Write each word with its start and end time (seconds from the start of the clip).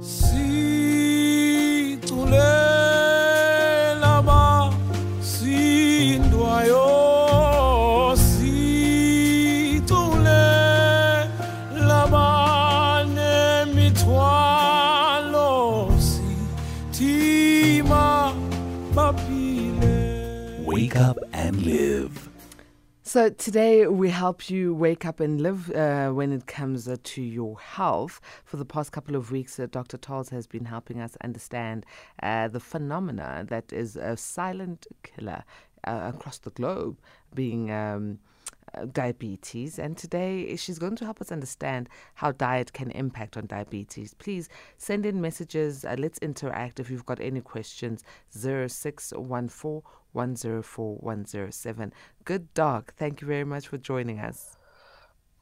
Situlela 0.00 0.59
So 23.10 23.28
today 23.28 23.88
we 23.88 24.08
help 24.10 24.48
you 24.48 24.72
wake 24.72 25.04
up 25.04 25.18
and 25.18 25.40
live 25.40 25.68
uh, 25.72 26.10
when 26.10 26.30
it 26.30 26.46
comes 26.46 26.86
uh, 26.86 26.94
to 27.02 27.20
your 27.20 27.58
health. 27.58 28.20
For 28.44 28.56
the 28.56 28.64
past 28.64 28.92
couple 28.92 29.16
of 29.16 29.32
weeks, 29.32 29.58
uh, 29.58 29.66
Dr. 29.68 29.96
Thols 29.96 30.28
has 30.28 30.46
been 30.46 30.66
helping 30.66 31.00
us 31.00 31.16
understand 31.24 31.84
uh, 32.22 32.46
the 32.46 32.60
phenomena 32.60 33.44
that 33.48 33.72
is 33.72 33.96
a 33.96 34.16
silent 34.16 34.86
killer 35.02 35.42
uh, 35.82 36.12
across 36.14 36.38
the 36.38 36.50
globe, 36.50 37.00
being. 37.34 37.72
Um, 37.72 38.20
diabetes, 38.92 39.78
and 39.78 39.96
today 39.96 40.56
she's 40.56 40.78
going 40.78 40.96
to 40.96 41.04
help 41.04 41.20
us 41.20 41.32
understand 41.32 41.88
how 42.14 42.32
diet 42.32 42.72
can 42.72 42.90
impact 42.92 43.36
on 43.36 43.46
diabetes. 43.46 44.14
Please 44.14 44.48
send 44.78 45.06
in 45.06 45.20
messages. 45.20 45.84
Uh, 45.84 45.96
let's 45.98 46.18
interact. 46.18 46.80
If 46.80 46.90
you've 46.90 47.06
got 47.06 47.20
any 47.20 47.40
questions, 47.40 48.04
0614 48.30 49.82
104 50.12 50.96
107. 50.96 51.92
Good 52.24 52.52
dog. 52.54 52.92
Thank 52.96 53.20
you 53.20 53.26
very 53.26 53.44
much 53.44 53.68
for 53.68 53.78
joining 53.78 54.18
us. 54.18 54.56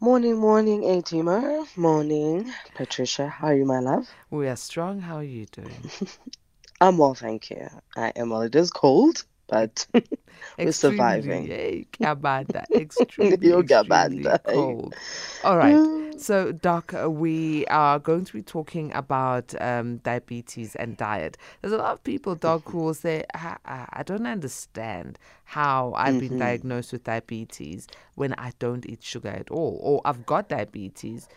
Morning, 0.01 0.37
morning, 0.39 0.85
A 0.85 1.03
teamer. 1.03 1.67
Morning, 1.77 2.53
Patricia. 2.77 3.29
How 3.29 3.49
are 3.49 3.55
you, 3.55 3.65
my 3.65 3.81
love? 3.81 4.09
We 4.31 4.47
are 4.49 4.57
strong. 4.57 5.01
How 5.01 5.17
are 5.17 5.25
you 5.25 5.47
doing? 5.47 5.91
I'm 6.81 6.99
well, 6.99 7.15
thank 7.15 7.51
you. 7.51 7.69
I 7.97 8.11
am 8.15 8.31
well. 8.31 8.43
It 8.43 8.55
is 8.55 8.71
cold, 8.71 9.25
but 9.49 9.87
we're 10.63 10.73
surviving. 10.73 11.45
Yay, 11.45 11.87
Kabanda. 11.93 12.67
Extremely, 12.75 13.53
extremely 13.59 14.37
cold. 14.45 14.97
All 15.43 15.57
right. 15.59 15.87
So, 16.17 16.53
Doc, 16.53 16.93
uh, 16.95 17.11
we 17.11 17.67
are 17.67 17.99
going 17.99 18.25
to 18.25 18.33
be 18.33 18.43
talking 18.43 18.93
about 18.95 19.55
um, 19.61 19.99
diabetes 19.99 20.75
and 20.77 20.97
diet. 20.97 21.37
There's 21.61 21.73
a 21.73 21.79
lot 21.79 21.93
of 21.93 22.03
people, 22.05 22.35
Doc, 22.35 22.69
who 22.71 22.79
will 22.79 22.95
say, 22.95 23.25
I, 23.35 23.57
I, 23.65 23.87
I 23.95 24.03
don't 24.03 24.27
understand 24.27 25.19
how 25.45 25.93
I've 25.97 26.19
been 26.19 26.37
diagnosed 26.37 26.93
with 26.93 27.05
diabetes 27.05 27.89
when 28.15 28.35
I 28.35 28.53
don't 28.59 28.87
eat 28.87 29.03
sugar 29.03 29.29
at 29.31 29.51
all, 29.51 29.79
or 29.83 30.01
I've 30.05 30.27
got 30.27 30.49
diabetes 30.49 31.29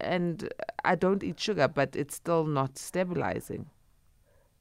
and 0.00 0.48
I 0.84 0.94
don't 0.96 1.22
eat 1.22 1.40
sugar, 1.40 1.68
but 1.68 1.96
it's 1.96 2.14
still 2.16 2.44
not 2.44 2.78
stabilizing. 2.78 3.66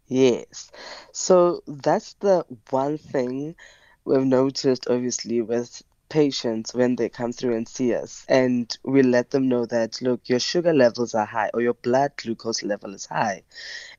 Yes. 0.09 0.71
So 1.13 1.63
that's 1.67 2.15
the 2.15 2.45
one 2.69 2.97
thing 2.97 3.55
we've 4.03 4.25
noticed, 4.25 4.87
obviously, 4.89 5.41
with 5.41 5.81
patients 6.09 6.73
when 6.73 6.95
they 6.97 7.07
come 7.09 7.31
through 7.31 7.55
and 7.55 7.67
see 7.67 7.93
us. 7.93 8.25
And 8.27 8.75
we 8.83 9.03
let 9.03 9.29
them 9.29 9.47
know 9.47 9.65
that, 9.67 10.01
look, 10.01 10.27
your 10.27 10.39
sugar 10.39 10.73
levels 10.73 11.13
are 11.15 11.25
high 11.25 11.51
or 11.53 11.61
your 11.61 11.75
blood 11.75 12.13
glucose 12.17 12.63
level 12.63 12.93
is 12.95 13.05
high. 13.05 13.43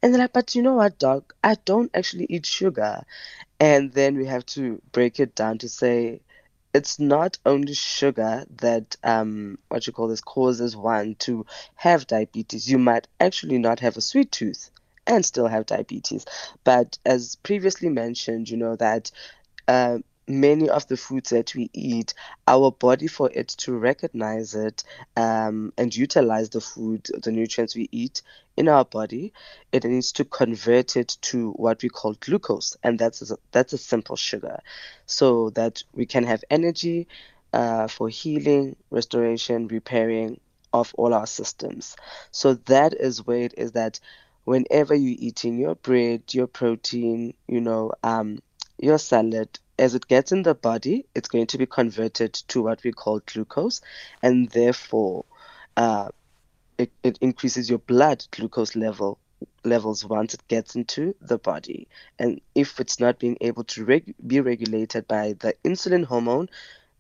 And 0.03 0.13
they're 0.15 0.21
like, 0.23 0.33
but 0.35 0.55
you 0.55 0.63
know 0.63 0.75
what, 0.75 0.99
doc? 0.99 1.35
I 1.45 1.57
don't 1.65 1.91
actually 1.95 2.27
eat 2.31 2.47
sugar. 2.47 3.05
And 3.61 3.93
then 3.93 4.17
we 4.17 4.27
have 4.27 4.47
to 4.47 4.83
break 4.93 5.21
it 5.21 5.35
down 5.35 5.59
to 5.59 5.69
say, 5.69 6.23
it's 6.75 6.99
not 7.01 7.39
only 7.47 7.75
sugar 7.75 8.47
that 8.61 8.97
um 9.05 9.59
what 9.69 9.87
you 9.87 9.93
call 9.93 10.09
this 10.09 10.21
causes 10.21 10.77
one 10.77 11.17
to 11.17 11.47
have 11.77 12.07
diabetes. 12.07 12.71
You 12.71 12.79
might 12.79 13.09
actually 13.21 13.59
not 13.59 13.81
have 13.81 13.97
a 13.97 14.01
sweet 14.03 14.33
tooth 14.33 14.71
and 15.07 15.25
still 15.25 15.47
have 15.47 15.67
diabetes. 15.67 16.25
But 16.65 16.99
as 17.05 17.37
previously 17.37 17.89
mentioned, 17.89 18.49
you 18.49 18.57
know 18.57 18.77
that 18.77 19.11
uh, 19.69 19.99
many 20.27 20.69
of 20.69 20.87
the 20.87 20.97
foods 20.97 21.31
that 21.31 21.55
we 21.55 21.71
eat, 21.73 22.15
our 22.47 22.71
body 22.71 23.09
for 23.09 23.31
it 23.33 23.49
to 23.49 23.73
recognize 23.73 24.55
it 24.55 24.85
um, 25.17 25.73
and 25.77 25.95
utilize 25.95 26.51
the 26.51 26.61
food, 26.61 27.09
the 27.23 27.33
nutrients 27.33 27.75
we 27.75 27.89
eat 27.91 28.23
in 28.57 28.69
our 28.69 28.85
body, 28.85 29.33
it 29.73 29.85
needs 29.85 30.13
to 30.13 30.25
convert 30.25 30.97
it 30.97 31.17
to 31.23 31.51
what 31.53 31.83
we 31.83 31.89
call 31.89 32.15
glucose, 32.21 32.77
and 32.83 32.99
that's 32.99 33.31
a, 33.31 33.37
that's 33.53 33.73
a 33.73 33.79
simple 33.79 34.17
sugar, 34.17 34.61
so 35.07 35.51
that 35.51 35.83
we 35.95 36.07
can 36.07 36.25
have 36.25 36.45
energy 36.51 37.09
uh, 37.53 37.89
for 37.89 38.09
healing, 38.09 38.77
restoration, 38.91 39.67
repairing 39.67 40.39
of 40.73 40.95
all 40.97 41.13
our 41.15 41.27
systems. 41.27 41.97
So 42.31 42.55
that 42.55 42.95
is 42.95 43.27
where 43.27 43.41
it 43.43 43.55
is 43.57 43.73
that 43.73 43.99
whenever 44.45 44.95
you're 44.95 45.17
eating 45.19 45.59
your 45.59 45.75
bread, 45.75 46.23
your 46.33 46.47
protein, 46.47 47.35
you 47.49 47.61
know, 47.61 47.93
um, 48.03 48.39
your 48.79 48.99
salad, 48.99 49.59
as 49.79 49.95
it 49.95 50.07
gets 50.09 50.33
in 50.33 50.43
the 50.43 50.55
body, 50.55 51.07
it's 51.15 51.29
going 51.29 51.47
to 51.49 51.59
be 51.59 51.67
converted 51.67 52.35
to 52.35 52.63
what 52.63 52.83
we 52.85 52.93
call 52.93 53.21
glucose, 53.21 53.81
and 54.23 54.51
therefore, 54.51 55.25
uh, 55.77 56.09
it, 56.79 56.91
it 57.03 57.19
increases 57.21 57.69
your 57.69 57.79
blood 57.79 58.25
glucose 58.31 58.75
level 58.77 59.19
levels 59.65 60.05
once 60.05 60.35
it 60.35 60.47
gets 60.49 60.75
into 60.75 61.15
the 61.21 61.39
body. 61.39 61.89
And 62.19 62.41
if 62.55 62.81
it's 62.81 63.01
not 63.01 63.19
being 63.19 63.39
able 63.41 63.65
to 63.65 63.85
reg- 63.85 64.15
be 64.27 64.41
regulated 64.41 65.09
by 65.09 65.35
the 65.39 65.55
insulin 65.65 66.05
hormone, 66.05 66.49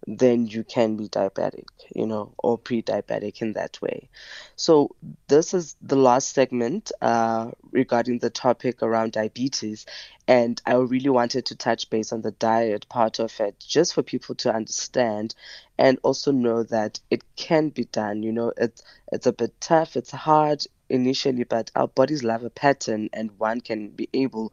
then 0.06 0.46
you 0.46 0.64
can 0.64 0.96
be 0.96 1.08
diabetic, 1.08 1.66
you 1.94 2.06
know, 2.06 2.32
or 2.38 2.56
pre-diabetic 2.56 3.42
in 3.42 3.52
that 3.52 3.80
way. 3.82 4.08
So 4.56 4.96
this 5.28 5.54
is 5.54 5.76
the 5.82 5.96
last 5.96 6.34
segment 6.34 6.90
uh, 7.02 7.50
regarding 7.70 8.18
the 8.18 8.30
topic 8.30 8.82
around 8.82 9.12
diabetes, 9.12 9.86
and 10.26 10.60
I 10.64 10.74
really 10.74 11.10
wanted 11.10 11.46
to 11.46 11.56
touch 11.56 11.90
base 11.90 12.12
on 12.12 12.22
the 12.22 12.30
diet 12.32 12.88
part 12.88 13.18
of 13.18 13.38
it, 13.40 13.56
just 13.58 13.94
for 13.94 14.02
people 14.02 14.34
to 14.36 14.54
understand, 14.54 15.34
and 15.78 15.98
also 16.02 16.32
know 16.32 16.62
that 16.64 17.00
it 17.10 17.22
can 17.36 17.68
be 17.68 17.84
done. 17.84 18.22
You 18.22 18.32
know, 18.32 18.52
it's 18.56 18.82
it's 19.12 19.26
a 19.26 19.32
bit 19.32 19.60
tough, 19.60 19.96
it's 19.96 20.10
hard 20.10 20.64
initially, 20.88 21.44
but 21.44 21.70
our 21.74 21.88
bodies 21.88 22.24
love 22.24 22.42
a 22.44 22.50
pattern, 22.50 23.10
and 23.12 23.38
one 23.38 23.60
can 23.60 23.88
be 23.90 24.08
able 24.14 24.52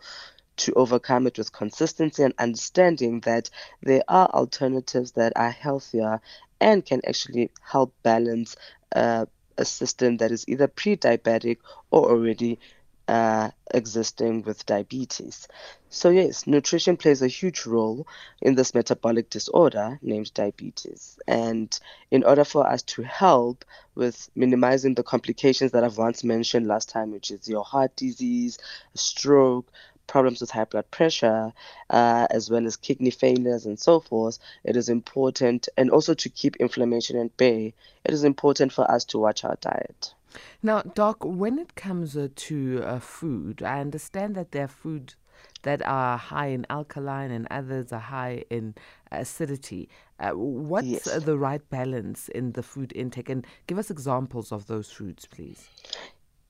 to 0.57 0.73
overcome 0.73 1.27
it 1.27 1.37
with 1.37 1.51
consistency 1.51 2.23
and 2.23 2.33
understanding 2.37 3.21
that 3.21 3.49
there 3.81 4.03
are 4.07 4.27
alternatives 4.29 5.11
that 5.11 5.33
are 5.35 5.51
healthier 5.51 6.19
and 6.59 6.85
can 6.85 7.01
actually 7.07 7.51
help 7.61 7.93
balance 8.03 8.55
uh, 8.95 9.25
a 9.57 9.65
system 9.65 10.17
that 10.17 10.31
is 10.31 10.45
either 10.47 10.67
pre-diabetic 10.67 11.57
or 11.91 12.09
already 12.09 12.59
uh, 13.07 13.49
existing 13.73 14.41
with 14.43 14.65
diabetes. 14.65 15.47
So 15.89 16.09
yes, 16.09 16.45
nutrition 16.45 16.97
plays 16.97 17.21
a 17.21 17.27
huge 17.27 17.65
role 17.65 18.05
in 18.41 18.55
this 18.55 18.73
metabolic 18.73 19.29
disorder 19.29 19.97
named 20.01 20.33
diabetes. 20.33 21.17
And 21.27 21.77
in 22.11 22.23
order 22.23 22.43
for 22.43 22.67
us 22.67 22.83
to 22.83 23.03
help 23.03 23.63
with 23.95 24.29
minimizing 24.35 24.95
the 24.95 25.03
complications 25.03 25.71
that 25.71 25.83
I've 25.83 25.97
once 25.97 26.23
mentioned 26.23 26.67
last 26.67 26.89
time, 26.89 27.11
which 27.11 27.31
is 27.31 27.47
your 27.47 27.63
heart 27.63 27.95
disease, 27.95 28.57
stroke, 28.93 29.71
problems 30.07 30.41
with 30.41 30.49
high 30.51 30.65
blood 30.65 30.89
pressure, 30.91 31.53
uh, 31.89 32.27
as 32.29 32.49
well 32.49 32.65
as 32.65 32.75
kidney 32.75 33.11
failures 33.11 33.65
and 33.65 33.79
so 33.79 33.99
forth, 33.99 34.39
it 34.63 34.75
is 34.75 34.89
important, 34.89 35.69
and 35.77 35.89
also 35.91 36.13
to 36.13 36.29
keep 36.29 36.55
inflammation 36.57 37.17
at 37.19 37.35
bay, 37.37 37.73
it 38.05 38.13
is 38.13 38.23
important 38.23 38.71
for 38.73 38.89
us 38.89 39.05
to 39.05 39.19
watch 39.19 39.43
our 39.43 39.57
diet. 39.61 40.13
Now, 40.61 40.81
Doc, 40.81 41.17
when 41.23 41.59
it 41.59 41.75
comes 41.75 42.17
uh, 42.17 42.29
to 42.35 42.83
uh, 42.83 42.99
food, 42.99 43.61
I 43.63 43.79
understand 43.79 44.35
that 44.35 44.51
there 44.51 44.65
are 44.65 44.67
foods 44.67 45.15
that 45.63 45.81
are 45.85 46.17
high 46.17 46.47
in 46.47 46.65
alkaline 46.69 47.31
and 47.31 47.47
others 47.51 47.91
are 47.91 47.99
high 47.99 48.43
in 48.49 48.75
acidity. 49.11 49.89
Uh, 50.19 50.31
what's 50.31 50.87
Yes. 50.87 51.07
uh, 51.07 51.19
the 51.19 51.37
right 51.37 51.67
balance 51.69 52.27
in 52.29 52.53
the 52.53 52.63
food 52.63 52.91
intake? 52.95 53.29
And 53.29 53.45
give 53.67 53.77
us 53.77 53.89
examples 53.91 54.51
of 54.51 54.67
those 54.67 54.91
foods, 54.91 55.25
please. 55.25 55.69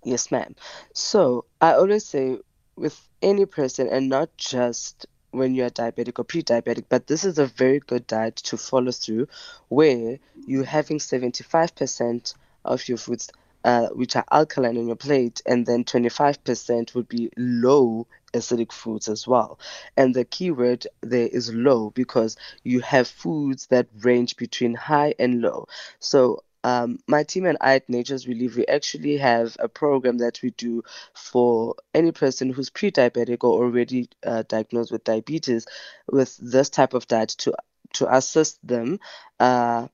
Yes, 0.03 0.31
ma'am. 0.31 0.55
So 0.93 1.45
I 1.61 1.73
always 1.73 2.05
say 2.05 2.37
with 2.77 3.07
any 3.21 3.45
person, 3.45 3.87
and 3.89 4.09
not 4.09 4.29
just 4.37 5.05
when 5.31 5.55
you're 5.55 5.69
diabetic 5.69 6.19
or 6.19 6.23
pre-diabetic, 6.23 6.85
but 6.89 7.07
this 7.07 7.25
is 7.25 7.37
a 7.37 7.45
very 7.45 7.79
good 7.79 8.07
diet 8.07 8.35
to 8.37 8.57
follow 8.57 8.91
through, 8.91 9.27
where 9.69 10.19
you're 10.45 10.63
having 10.63 10.99
75% 10.99 12.33
of 12.65 12.87
your 12.87 12.97
foods, 12.97 13.29
uh, 13.63 13.87
which 13.87 14.15
are 14.15 14.25
alkaline 14.31 14.77
on 14.77 14.87
your 14.87 14.95
plate, 14.95 15.41
and 15.45 15.65
then 15.65 15.83
25% 15.83 16.95
would 16.95 17.09
be 17.09 17.29
low 17.37 18.07
acidic 18.33 18.71
foods 18.71 19.07
as 19.07 19.27
well. 19.27 19.59
And 19.95 20.13
the 20.13 20.25
key 20.25 20.51
word 20.51 20.85
there 21.01 21.27
is 21.27 21.53
low 21.53 21.89
because 21.91 22.37
you 22.63 22.79
have 22.81 23.07
foods 23.07 23.67
that 23.67 23.87
range 24.01 24.37
between 24.37 24.75
high 24.75 25.15
and 25.19 25.41
low. 25.41 25.67
So 25.99 26.43
um, 26.67 26.99
my 27.07 27.23
team 27.23 27.45
and 27.45 27.57
I 27.61 27.75
at 27.75 27.89
Nature's 27.89 28.27
Relief, 28.27 28.57
we 28.57 28.65
actually 28.65 29.15
have 29.17 29.55
a 29.57 29.69
program 29.69 30.17
that 30.17 30.41
we 30.41 30.49
do 30.51 30.83
for 31.13 31.75
any 31.93 32.11
person 32.11 32.51
who's 32.51 32.69
pre-diabetic 32.69 33.45
or 33.45 33.63
already 33.63 34.09
uh, 34.25 34.43
diagnosed 34.49 34.91
with 34.91 35.05
diabetes 35.05 35.65
with 36.11 36.35
this 36.41 36.69
type 36.69 36.93
of 36.93 37.07
diet 37.07 37.29
to 37.29 37.53
to 37.93 38.13
assist 38.13 38.59
them 38.67 38.99
uh, 39.39 39.87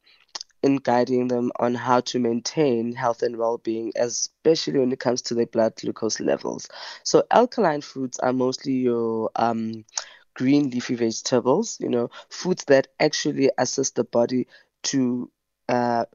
in 0.64 0.78
guiding 0.78 1.28
them 1.28 1.52
on 1.60 1.75
how 1.75 2.00
to 2.00 2.18
maintain 2.18 2.92
health 2.94 3.22
and 3.22 3.38
well-being, 3.38 3.92
especially 3.96 4.80
when 4.80 4.92
it 4.92 5.00
comes 5.00 5.22
to 5.22 5.36
their 5.36 5.46
blood 5.46 5.75
glucose 5.75 6.20
levels. 6.20 6.68
So 7.04 7.24
alkaline 7.30 7.81
foods 7.81 8.18
are 8.18 8.34
mostly 8.34 8.74
your 8.74 9.30
um, 9.36 9.86
green 10.34 10.72
leafy 10.72 10.96
vegetables, 10.96 11.78
you 11.80 11.90
know, 11.90 12.10
foods 12.30 12.66
that 12.66 12.88
actually 13.00 13.52
assist 13.60 13.96
the 13.96 14.06
body 14.06 14.48
to 14.84 15.30
uh, 15.70 16.06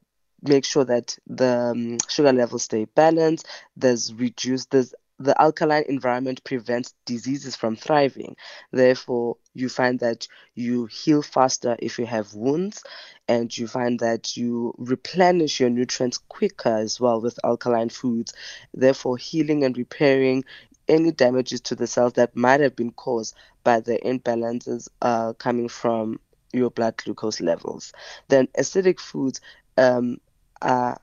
make 0.43 0.65
sure 0.65 0.85
that 0.85 1.17
the 1.27 1.73
um, 1.73 1.99
sugar 2.09 2.33
levels 2.33 2.65
stay 2.65 2.85
balanced. 2.85 3.47
There's 3.77 4.13
reduced. 4.15 4.71
There's 4.71 4.95
the 5.21 5.41
alkaline 5.41 5.85
environment 5.89 6.45
prevents 6.45 6.95
diseases 7.05 7.57
from 7.57 7.75
thriving. 7.75 8.37
Therefore, 8.71 9.37
you 9.53 9.69
find 9.69 9.99
that 9.99 10.29
you 10.55 10.87
heal 10.87 11.23
faster 11.23 11.77
if 11.81 11.99
you 11.99 12.07
have 12.07 12.35
wounds, 12.35 12.85
and 13.27 13.57
you 13.57 13.67
find 13.67 13.99
that 13.99 14.37
you 14.37 14.75
replenish 14.79 15.59
your 15.59 15.71
nutrients 15.71 16.19
quicker 16.19 16.69
as 16.77 17.01
well 17.01 17.21
with 17.21 17.39
alkaline 17.45 17.89
foods. 17.89 18.33
Therefore, 18.73 19.17
healing 19.17 19.65
and 19.65 19.77
repairing 19.77 20.45
any 20.87 21.11
damages 21.11 21.61
to 21.63 21.75
the 21.75 21.87
cells 21.87 22.15
that 22.15 22.37
might 22.37 22.61
have 22.61 22.77
been 22.77 22.93
caused 22.93 23.35
by 23.65 23.81
the 23.81 23.99
imbalances 24.05 24.89
uh, 25.03 25.33
coming 25.35 25.69
from 25.69 26.21
your 26.53 26.71
blood 26.71 26.97
glucose 26.97 27.41
levels. 27.41 27.93
Then, 28.29 28.47
acidic 28.59 29.01
foods 29.01 29.41
um, 29.77 30.19
are 30.63 31.01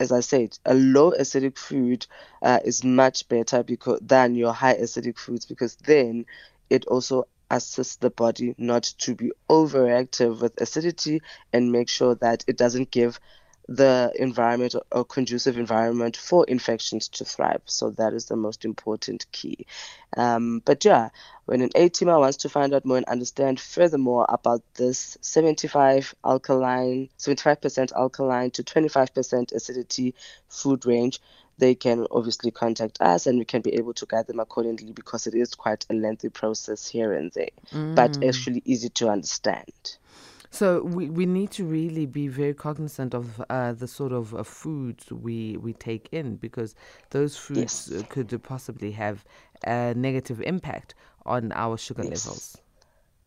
as 0.00 0.10
I 0.12 0.20
said, 0.20 0.58
a 0.64 0.74
low 0.74 1.12
acidic 1.12 1.56
food 1.56 2.06
uh, 2.42 2.58
is 2.64 2.82
much 2.84 3.28
better 3.28 3.62
because 3.62 4.00
than 4.02 4.34
your 4.34 4.52
high 4.52 4.74
acidic 4.74 5.18
foods 5.18 5.46
because 5.46 5.76
then 5.76 6.26
it 6.70 6.86
also 6.86 7.24
assists 7.50 7.96
the 7.96 8.10
body 8.10 8.54
not 8.58 8.82
to 8.98 9.14
be 9.14 9.30
overactive 9.48 10.40
with 10.40 10.60
acidity 10.60 11.22
and 11.52 11.70
make 11.70 11.88
sure 11.88 12.14
that 12.16 12.44
it 12.48 12.56
doesn't 12.56 12.90
give 12.90 13.20
the 13.68 14.12
environment 14.16 14.74
or 14.92 15.04
conducive 15.04 15.56
environment 15.56 16.16
for 16.16 16.44
infections 16.46 17.08
to 17.08 17.24
thrive. 17.24 17.62
So 17.64 17.90
that 17.90 18.12
is 18.12 18.26
the 18.26 18.36
most 18.36 18.64
important 18.64 19.26
key. 19.32 19.66
Um, 20.16 20.60
but 20.64 20.84
yeah, 20.84 21.10
when 21.46 21.62
an 21.62 21.70
A-teamer 21.74 22.18
wants 22.18 22.38
to 22.38 22.48
find 22.48 22.74
out 22.74 22.84
more 22.84 22.98
and 22.98 23.06
understand 23.06 23.58
furthermore 23.58 24.26
about 24.28 24.62
this 24.74 25.16
75 25.22 26.14
alkaline, 26.24 27.08
75% 27.18 27.92
alkaline 27.92 28.50
to 28.52 28.62
25% 28.62 29.52
acidity 29.52 30.14
food 30.48 30.84
range, 30.84 31.20
they 31.58 31.74
can 31.74 32.06
obviously 32.10 32.50
contact 32.50 33.00
us 33.00 33.26
and 33.26 33.38
we 33.38 33.44
can 33.44 33.62
be 33.62 33.74
able 33.74 33.94
to 33.94 34.06
guide 34.06 34.26
them 34.26 34.40
accordingly 34.40 34.92
because 34.92 35.26
it 35.26 35.34
is 35.34 35.54
quite 35.54 35.86
a 35.88 35.94
lengthy 35.94 36.28
process 36.28 36.86
here 36.86 37.12
and 37.12 37.30
there, 37.32 37.50
mm. 37.70 37.94
but 37.94 38.22
actually 38.24 38.62
easy 38.64 38.88
to 38.88 39.08
understand. 39.08 39.96
So 40.54 40.84
we, 40.84 41.10
we 41.10 41.26
need 41.26 41.50
to 41.52 41.64
really 41.64 42.06
be 42.06 42.28
very 42.28 42.54
cognizant 42.54 43.12
of 43.12 43.42
uh, 43.50 43.72
the 43.72 43.88
sort 43.88 44.12
of 44.12 44.36
uh, 44.36 44.44
foods 44.44 45.10
we, 45.10 45.56
we 45.56 45.72
take 45.72 46.08
in 46.12 46.36
because 46.36 46.76
those 47.10 47.36
foods 47.36 47.90
yes. 47.92 48.04
could 48.08 48.40
possibly 48.44 48.92
have 48.92 49.24
a 49.66 49.94
negative 49.96 50.40
impact 50.42 50.94
on 51.26 51.50
our 51.56 51.76
sugar 51.76 52.04
yes. 52.04 52.24
levels. 52.24 52.56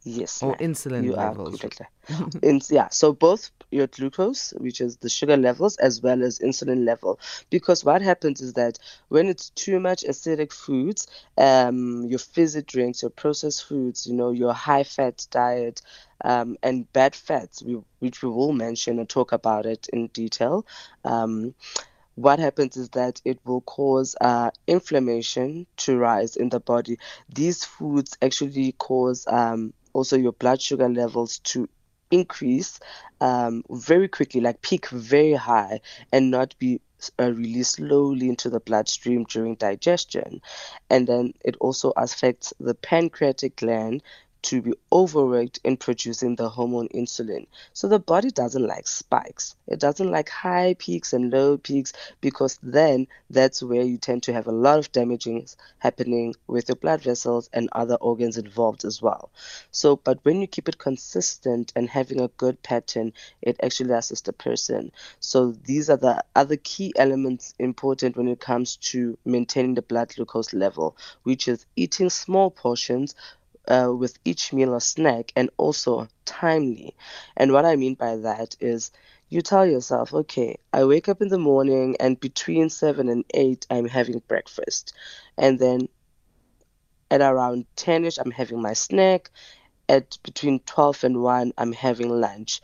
Yes. 0.08 0.42
Or 0.42 0.56
insulin 0.56 1.04
you 1.04 1.16
levels. 1.16 1.62
In, 2.42 2.62
yeah. 2.70 2.88
So 2.90 3.12
both 3.12 3.52
your 3.72 3.88
glucose, 3.88 4.54
which 4.58 4.80
is 4.80 4.98
the 4.98 5.10
sugar 5.10 5.36
levels, 5.36 5.76
as 5.78 6.02
well 6.02 6.24
as 6.24 6.40
insulin 6.40 6.86
level. 6.86 7.20
Because 7.50 7.84
what 7.84 8.02
happens 8.02 8.40
is 8.40 8.54
that 8.54 8.80
when 9.10 9.28
it's 9.28 9.50
too 9.50 9.82
much 9.82 10.04
acidic 10.04 10.54
foods, 10.54 11.08
um, 11.38 12.06
your 12.06 12.20
fizzy 12.20 12.62
drinks, 12.62 13.02
your 13.02 13.12
processed 13.12 13.66
foods, 13.66 14.08
you 14.08 14.14
know, 14.14 14.32
your 14.32 14.54
high 14.54 14.86
fat 14.86 15.28
diet, 15.30 15.82
um, 16.24 16.58
and 16.64 16.92
bad 16.94 17.14
fats, 17.14 17.62
we, 17.62 17.78
which 18.00 18.24
we 18.24 18.30
will 18.30 18.54
mention 18.54 19.00
and 19.00 19.10
talk 19.10 19.34
about 19.34 19.66
it 19.66 19.88
in 19.92 20.08
detail. 20.08 20.66
Um, 21.04 21.54
what 22.18 22.40
happens 22.40 22.78
is 22.78 22.90
that 22.90 23.22
it 23.26 23.40
will 23.46 23.62
cause 23.62 24.16
uh, 24.20 24.50
inflammation 24.66 25.68
to 25.78 25.98
rise 25.98 26.36
in 26.36 26.50
the 26.50 26.60
body. 26.60 26.98
These 27.30 27.64
foods 27.64 28.18
actually 28.24 28.72
cause 28.72 29.28
um, 29.28 29.72
also 29.98 30.16
your 30.16 30.32
blood 30.34 30.62
sugar 30.62 30.88
levels 30.88 31.40
to 31.40 31.68
increase 32.12 32.80
um, 33.20 33.64
very 33.72 34.08
quickly, 34.08 34.42
like 34.42 34.62
peak 34.62 34.88
very 34.90 35.34
high, 35.34 35.82
and 36.14 36.30
not 36.30 36.56
be 36.60 36.80
uh, 37.20 37.32
released 37.32 37.74
slowly 37.74 38.30
into 38.30 38.50
the 38.52 38.60
bloodstream 38.60 39.24
during 39.24 39.56
digestion. 39.56 40.40
And 40.92 41.08
then 41.08 41.34
it 41.44 41.56
also 41.60 41.94
affects 41.98 42.54
the 42.60 42.76
pancreatic 42.76 43.56
gland, 43.56 44.04
to 44.44 44.62
be 44.62 44.74
overworked 44.92 45.60
in 45.64 45.78
producing 45.78 46.36
the 46.36 46.50
hormone 46.50 46.88
insulin. 46.90 47.48
So 47.74 47.88
the 47.88 48.00
body 48.00 48.32
doesn't 48.32 48.66
like 48.66 48.88
spikes. 48.88 49.56
It 49.68 49.80
doesn't 49.80 50.10
like 50.10 50.30
high 50.30 50.76
peaks 50.78 51.14
and 51.14 51.32
low 51.32 51.58
peaks 51.58 51.94
because 52.22 52.60
then 52.62 53.08
that's 53.30 53.62
where 53.62 53.84
you 53.84 53.98
tend 53.98 54.24
to 54.24 54.34
have 54.34 54.48
a 54.48 54.52
lot 54.52 54.80
of 54.80 54.92
damaging 54.92 55.48
happening 55.80 56.36
with 56.48 56.70
your 56.70 56.76
blood 56.76 57.02
vessels 57.02 57.50
and 57.54 57.70
other 57.72 57.96
organs 57.96 58.38
involved 58.38 58.86
as 58.86 59.02
well. 59.02 59.32
So, 59.72 59.96
but 59.96 60.20
when 60.24 60.42
you 60.42 60.48
keep 60.48 60.70
it 60.70 60.78
consistent 60.78 61.74
and 61.76 61.90
having 61.90 62.22
a 62.22 62.30
good 62.30 62.62
pattern, 62.64 63.14
it 63.42 63.58
actually 63.62 63.94
assists 63.94 64.26
the 64.26 64.34
person. 64.34 64.92
So 65.20 65.52
these 65.52 65.90
are 65.90 65.98
the 65.98 66.24
other 66.36 66.58
key 66.58 66.94
elements 66.96 67.54
important 67.60 68.18
when 68.18 68.28
it 68.28 68.40
comes 68.40 68.78
to 68.78 69.18
maintaining 69.26 69.76
the 69.76 69.82
blood 69.82 70.14
glucose 70.16 70.54
level, 70.54 70.98
which 71.24 71.48
is 71.48 71.66
eating 71.76 72.10
small 72.10 72.50
portions 72.50 73.16
uh, 73.68 73.92
with 73.94 74.18
each 74.26 74.54
meal 74.54 74.74
or 74.74 74.80
snack 74.80 75.32
and 75.36 75.50
also 75.58 76.08
timely. 76.26 76.96
And 77.36 77.52
what 77.52 77.66
I 77.66 77.76
mean 77.76 77.96
by 77.96 78.18
that 78.18 78.56
is 78.60 78.92
you 79.30 79.42
tell 79.42 79.66
yourself, 79.66 80.14
okay, 80.14 80.58
I 80.72 80.86
wake 80.86 81.10
up 81.10 81.22
in 81.22 81.28
the 81.28 81.38
morning 81.38 81.98
and 82.00 82.20
between 82.20 82.70
7 82.70 83.10
and 83.10 83.26
8, 83.34 83.68
I'm 83.70 83.88
having 83.88 84.22
breakfast. 84.28 84.94
And 85.38 85.60
then 85.60 85.90
at 87.12 87.22
around 87.22 87.66
10 87.76 88.06
ish, 88.06 88.18
I'm 88.18 88.32
having 88.32 88.62
my 88.62 88.74
snack. 88.74 89.30
At 89.90 90.18
between 90.24 90.60
12 90.60 91.04
and 91.06 91.22
1, 91.22 91.54
I'm 91.58 91.74
having 91.74 92.10
lunch. 92.10 92.62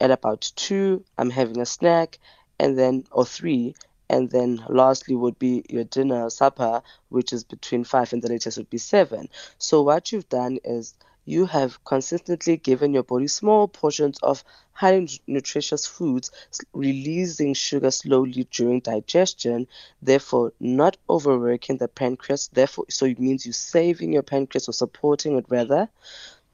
At 0.00 0.10
about 0.10 0.50
2, 0.56 1.04
I'm 1.18 1.30
having 1.30 1.60
a 1.60 1.66
snack. 1.66 2.18
And 2.58 2.78
then, 2.78 3.04
or 3.10 3.24
3, 3.24 3.74
and 4.08 4.30
then 4.30 4.62
lastly 4.68 5.14
would 5.14 5.38
be 5.38 5.64
your 5.68 5.84
dinner 5.84 6.28
supper 6.30 6.82
which 7.08 7.32
is 7.32 7.44
between 7.44 7.84
5 7.84 8.12
and 8.12 8.22
the 8.22 8.28
latest 8.28 8.58
would 8.58 8.70
be 8.70 8.78
7 8.78 9.28
so 9.58 9.82
what 9.82 10.12
you've 10.12 10.28
done 10.28 10.58
is 10.64 10.94
you 11.26 11.46
have 11.46 11.82
consistently 11.84 12.56
given 12.56 12.92
your 12.92 13.02
body 13.02 13.26
small 13.26 13.66
portions 13.66 14.18
of 14.22 14.44
highly 14.72 15.08
nutritious 15.26 15.86
foods, 15.86 16.30
releasing 16.72 17.54
sugar 17.54 17.90
slowly 17.90 18.46
during 18.50 18.80
digestion, 18.80 19.66
therefore 20.02 20.52
not 20.60 20.96
overworking 21.08 21.78
the 21.78 21.88
pancreas. 21.88 22.48
Therefore, 22.52 22.84
so 22.90 23.06
it 23.06 23.18
means 23.18 23.46
you're 23.46 23.52
saving 23.52 24.12
your 24.12 24.22
pancreas 24.22 24.68
or 24.68 24.72
supporting 24.72 25.38
it 25.38 25.46
rather 25.48 25.88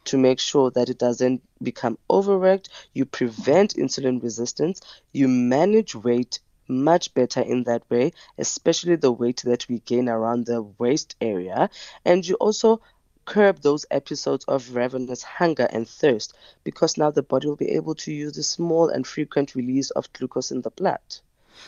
to 0.04 0.18
make 0.18 0.38
sure 0.38 0.70
that 0.70 0.88
it 0.88 0.98
doesn't 0.98 1.42
become 1.62 1.98
overworked. 2.08 2.68
You 2.92 3.04
prevent 3.06 3.74
insulin 3.74 4.22
resistance. 4.22 4.80
You 5.12 5.28
manage 5.28 5.94
weight 5.94 6.38
much 6.70 7.12
better 7.14 7.40
in 7.40 7.64
that 7.64 7.82
way, 7.90 8.12
especially 8.38 8.96
the 8.96 9.12
weight 9.12 9.42
that 9.44 9.68
we 9.68 9.80
gain 9.80 10.08
around 10.08 10.46
the 10.46 10.62
waist 10.62 11.16
area. 11.20 11.68
And 12.04 12.26
you 12.26 12.36
also 12.36 12.80
curb 13.26 13.60
those 13.60 13.86
episodes 13.90 14.44
of 14.46 14.74
ravenous 14.74 15.22
hunger 15.22 15.68
and 15.70 15.86
thirst 15.86 16.34
because 16.64 16.96
now 16.96 17.10
the 17.10 17.22
body 17.22 17.46
will 17.46 17.56
be 17.56 17.72
able 17.72 17.94
to 17.94 18.12
use 18.12 18.32
the 18.32 18.42
small 18.42 18.88
and 18.88 19.06
frequent 19.06 19.54
release 19.54 19.90
of 19.90 20.12
glucose 20.12 20.50
in 20.50 20.62
the 20.62 20.70
blood. 20.70 21.00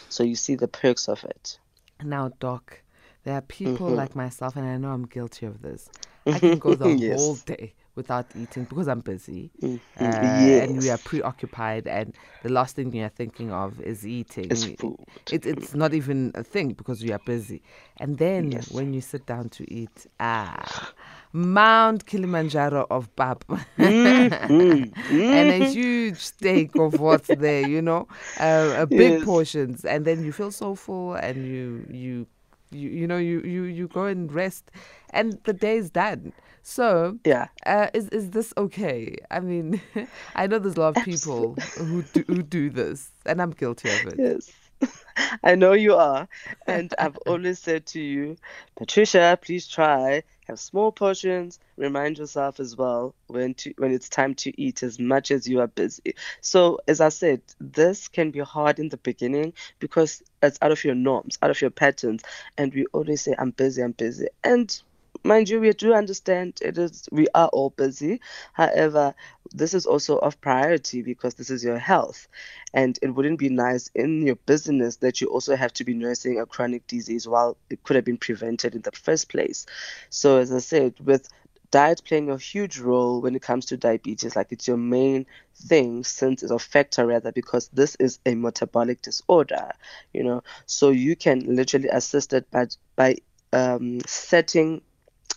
So 0.09 0.23
you 0.23 0.35
see 0.35 0.55
the 0.55 0.69
perks 0.69 1.09
of 1.09 1.23
it. 1.25 1.59
Now, 2.03 2.33
Doc, 2.41 2.81
there 3.25 3.35
are 3.35 3.43
people 3.43 3.89
mm-hmm. 3.89 3.97
like 3.97 4.17
myself, 4.17 4.57
and 4.57 4.67
I 4.67 4.77
know 4.79 4.91
I'm 4.91 5.07
guilty 5.07 5.47
of 5.47 5.63
this. 5.63 5.89
I 6.27 6.39
can 6.39 6.59
go 6.59 6.75
the 6.75 6.91
yes. 6.91 7.21
whole 7.21 7.35
day 7.35 7.75
without 7.95 8.27
eating 8.35 8.65
because 8.65 8.89
I'm 8.89 9.01
busy 9.01 9.51
mm, 9.61 9.77
uh, 9.77 9.79
yes. 9.99 10.69
and 10.69 10.79
we 10.81 10.91
are 10.91 10.99
preoccupied 10.99 11.87
and 11.87 12.15
the 12.43 12.49
last 12.49 12.77
thing 12.77 12.93
you're 12.95 13.09
thinking 13.09 13.53
of 13.53 13.81
is 13.81 14.07
eating. 14.07 14.51
It's 14.51 14.65
food. 14.65 14.97
It, 15.31 15.47
it's 15.47 15.75
not 15.75 15.95
even 15.95 16.33
a 16.35 16.43
thing 16.43 16.73
because 16.73 17.03
you 17.03 17.13
are 17.13 17.21
busy. 17.21 17.63
And 17.99 18.19
then 18.19 18.53
yes. 18.53 18.71
when 18.71 18.93
you 18.93 19.01
sit 19.01 19.27
down 19.27 19.49
to 19.51 19.73
eat, 19.73 20.07
ah, 20.19 20.93
Mount 21.33 22.07
Kilimanjaro 22.07 22.87
of 22.91 23.15
pap 23.17 23.45
mm, 23.79 24.93
and 25.11 25.63
a 25.63 25.69
huge 25.71 26.19
steak 26.19 26.75
of 26.77 27.01
what's 27.01 27.29
there, 27.29 27.67
you 27.67 27.81
know, 27.81 28.09
uh, 28.41 28.75
a 28.79 28.87
big 28.87 29.13
yes. 29.13 29.25
portions, 29.25 29.85
and 29.85 30.05
then 30.05 30.25
you 30.25 30.33
feel 30.33 30.51
so 30.51 30.75
full 30.75 31.15
and 31.15 31.47
you 31.47 31.87
you 31.91 32.27
you 32.71 32.89
you 32.89 33.07
know 33.07 33.19
you 33.19 33.41
you 33.43 33.65
you 33.65 33.89
go 33.89 34.05
and 34.05 34.33
rest, 34.33 34.71
and 35.13 35.39
the 35.45 35.53
day 35.53 35.77
is 35.77 35.91
done. 35.91 36.33
So 36.63 37.19
yeah, 37.25 37.49
uh, 37.67 37.89
is 37.93 38.09
is 38.11 38.31
this 38.31 38.55
okay? 38.57 39.17
I 39.31 39.41
mean, 39.41 39.81
I 40.35 40.47
know 40.47 40.59
there's 40.59 40.77
a 40.77 40.81
lot 40.81 40.97
of 40.97 41.05
people 41.05 41.55
who 41.77 42.03
do, 42.03 42.25
who 42.27 42.43
do 42.43 42.71
this, 42.71 43.11
and 43.27 43.43
I'm 43.43 43.51
guilty 43.51 43.91
of 43.91 44.07
it. 44.07 44.15
Yes. 44.19 44.53
I 45.45 45.55
know 45.55 45.73
you 45.73 45.95
are. 45.97 46.29
And 46.67 46.93
I've 46.99 47.17
always 47.27 47.59
said 47.59 47.87
to 47.87 48.01
you, 48.01 48.37
Patricia, 48.77 49.39
please 49.41 49.69
try. 49.69 50.23
Have 50.49 50.59
small 50.59 50.91
portions. 50.91 51.59
Remind 51.77 52.19
yourself 52.19 52.59
as 52.59 52.77
well 52.77 53.15
when 53.29 53.55
to 53.55 53.73
when 53.79 53.93
it's 53.93 54.09
time 54.09 54.35
to 54.37 54.61
eat 54.61 54.83
as 54.83 54.99
much 54.99 55.31
as 55.31 55.49
you 55.49 55.61
are 55.61 55.69
busy. 55.69 56.15
So 56.41 56.81
as 56.89 57.01
I 57.01 57.11
said, 57.11 57.43
this 57.61 58.09
can 58.09 58.31
be 58.31 58.41
hard 58.41 58.79
in 58.79 58.89
the 58.89 58.97
beginning 58.97 59.53
because 59.79 60.23
it's 60.43 60.59
out 60.61 60.73
of 60.73 60.85
your 60.85 60.97
norms, 60.97 61.39
out 61.43 61.51
of 61.51 61.61
your 61.61 61.71
patterns. 61.71 62.23
And 62.59 62.75
we 62.75 62.87
always 62.87 63.23
say, 63.23 63.35
I'm 63.39 63.51
busy, 63.53 63.83
I'm 63.83 63.93
busy. 63.93 64.27
And 64.43 64.83
mind 65.25 65.49
you, 65.49 65.61
we 65.61 65.73
do 65.73 65.95
understand 65.95 66.59
it 66.63 66.79
is 66.79 67.09
we 67.13 67.27
are 67.35 67.49
all 67.49 67.71
busy. 67.71 68.21
However, 68.53 69.15
this 69.53 69.75
is 69.75 69.87
also 69.87 70.19
of 70.19 70.41
priority 70.41 71.03
because 71.03 71.35
this 71.35 71.51
is 71.51 71.65
your 71.65 71.79
health, 71.79 72.29
and 72.73 72.99
it 73.03 73.11
wouldn't 73.11 73.39
be 73.39 73.49
nice 73.49 73.91
in 73.95 74.27
your 74.27 74.37
business 74.37 74.97
that 74.97 75.21
you 75.21 75.29
also 75.29 75.57
have 75.57 75.73
to 75.75 75.85
be 75.85 75.95
nursing 75.95 76.41
a 76.41 76.47
chronic 76.47 76.87
disease 76.87 77.29
while 77.29 77.57
it 77.71 77.83
could 77.83 77.97
have 77.97 78.05
been 78.05 78.19
prevented 78.19 78.75
in 78.75 78.83
the 78.83 78.93
first 78.93 79.29
place. 79.29 79.67
So, 80.11 80.39
as 80.39 80.53
I 80.53 80.59
said, 80.59 80.95
with 81.01 81.29
diet 81.71 82.03
playing 82.05 82.31
a 82.31 82.37
huge 82.37 82.79
role 82.79 83.21
when 83.21 83.35
it 83.35 83.43
comes 83.43 83.67
to 83.67 83.77
diabetes, 83.77 84.37
like 84.37 84.53
it's 84.53 84.69
your 84.69 84.77
main 84.77 85.27
thing 85.57 86.05
since 86.05 86.43
it's 86.43 86.53
a 86.53 86.59
factor 86.59 87.07
rather 87.07 87.33
because 87.33 87.69
this 87.69 87.97
is 87.97 88.21
a 88.27 88.35
metabolic 88.35 89.03
disorder, 89.03 89.73
you 90.13 90.23
know. 90.23 90.43
So 90.67 90.91
you 90.91 91.17
can 91.17 91.57
literally 91.57 91.89
assist 91.89 92.33
it 92.33 92.51
by 92.51 92.69
by 92.95 93.17
um, 93.53 94.01
setting 94.07 94.83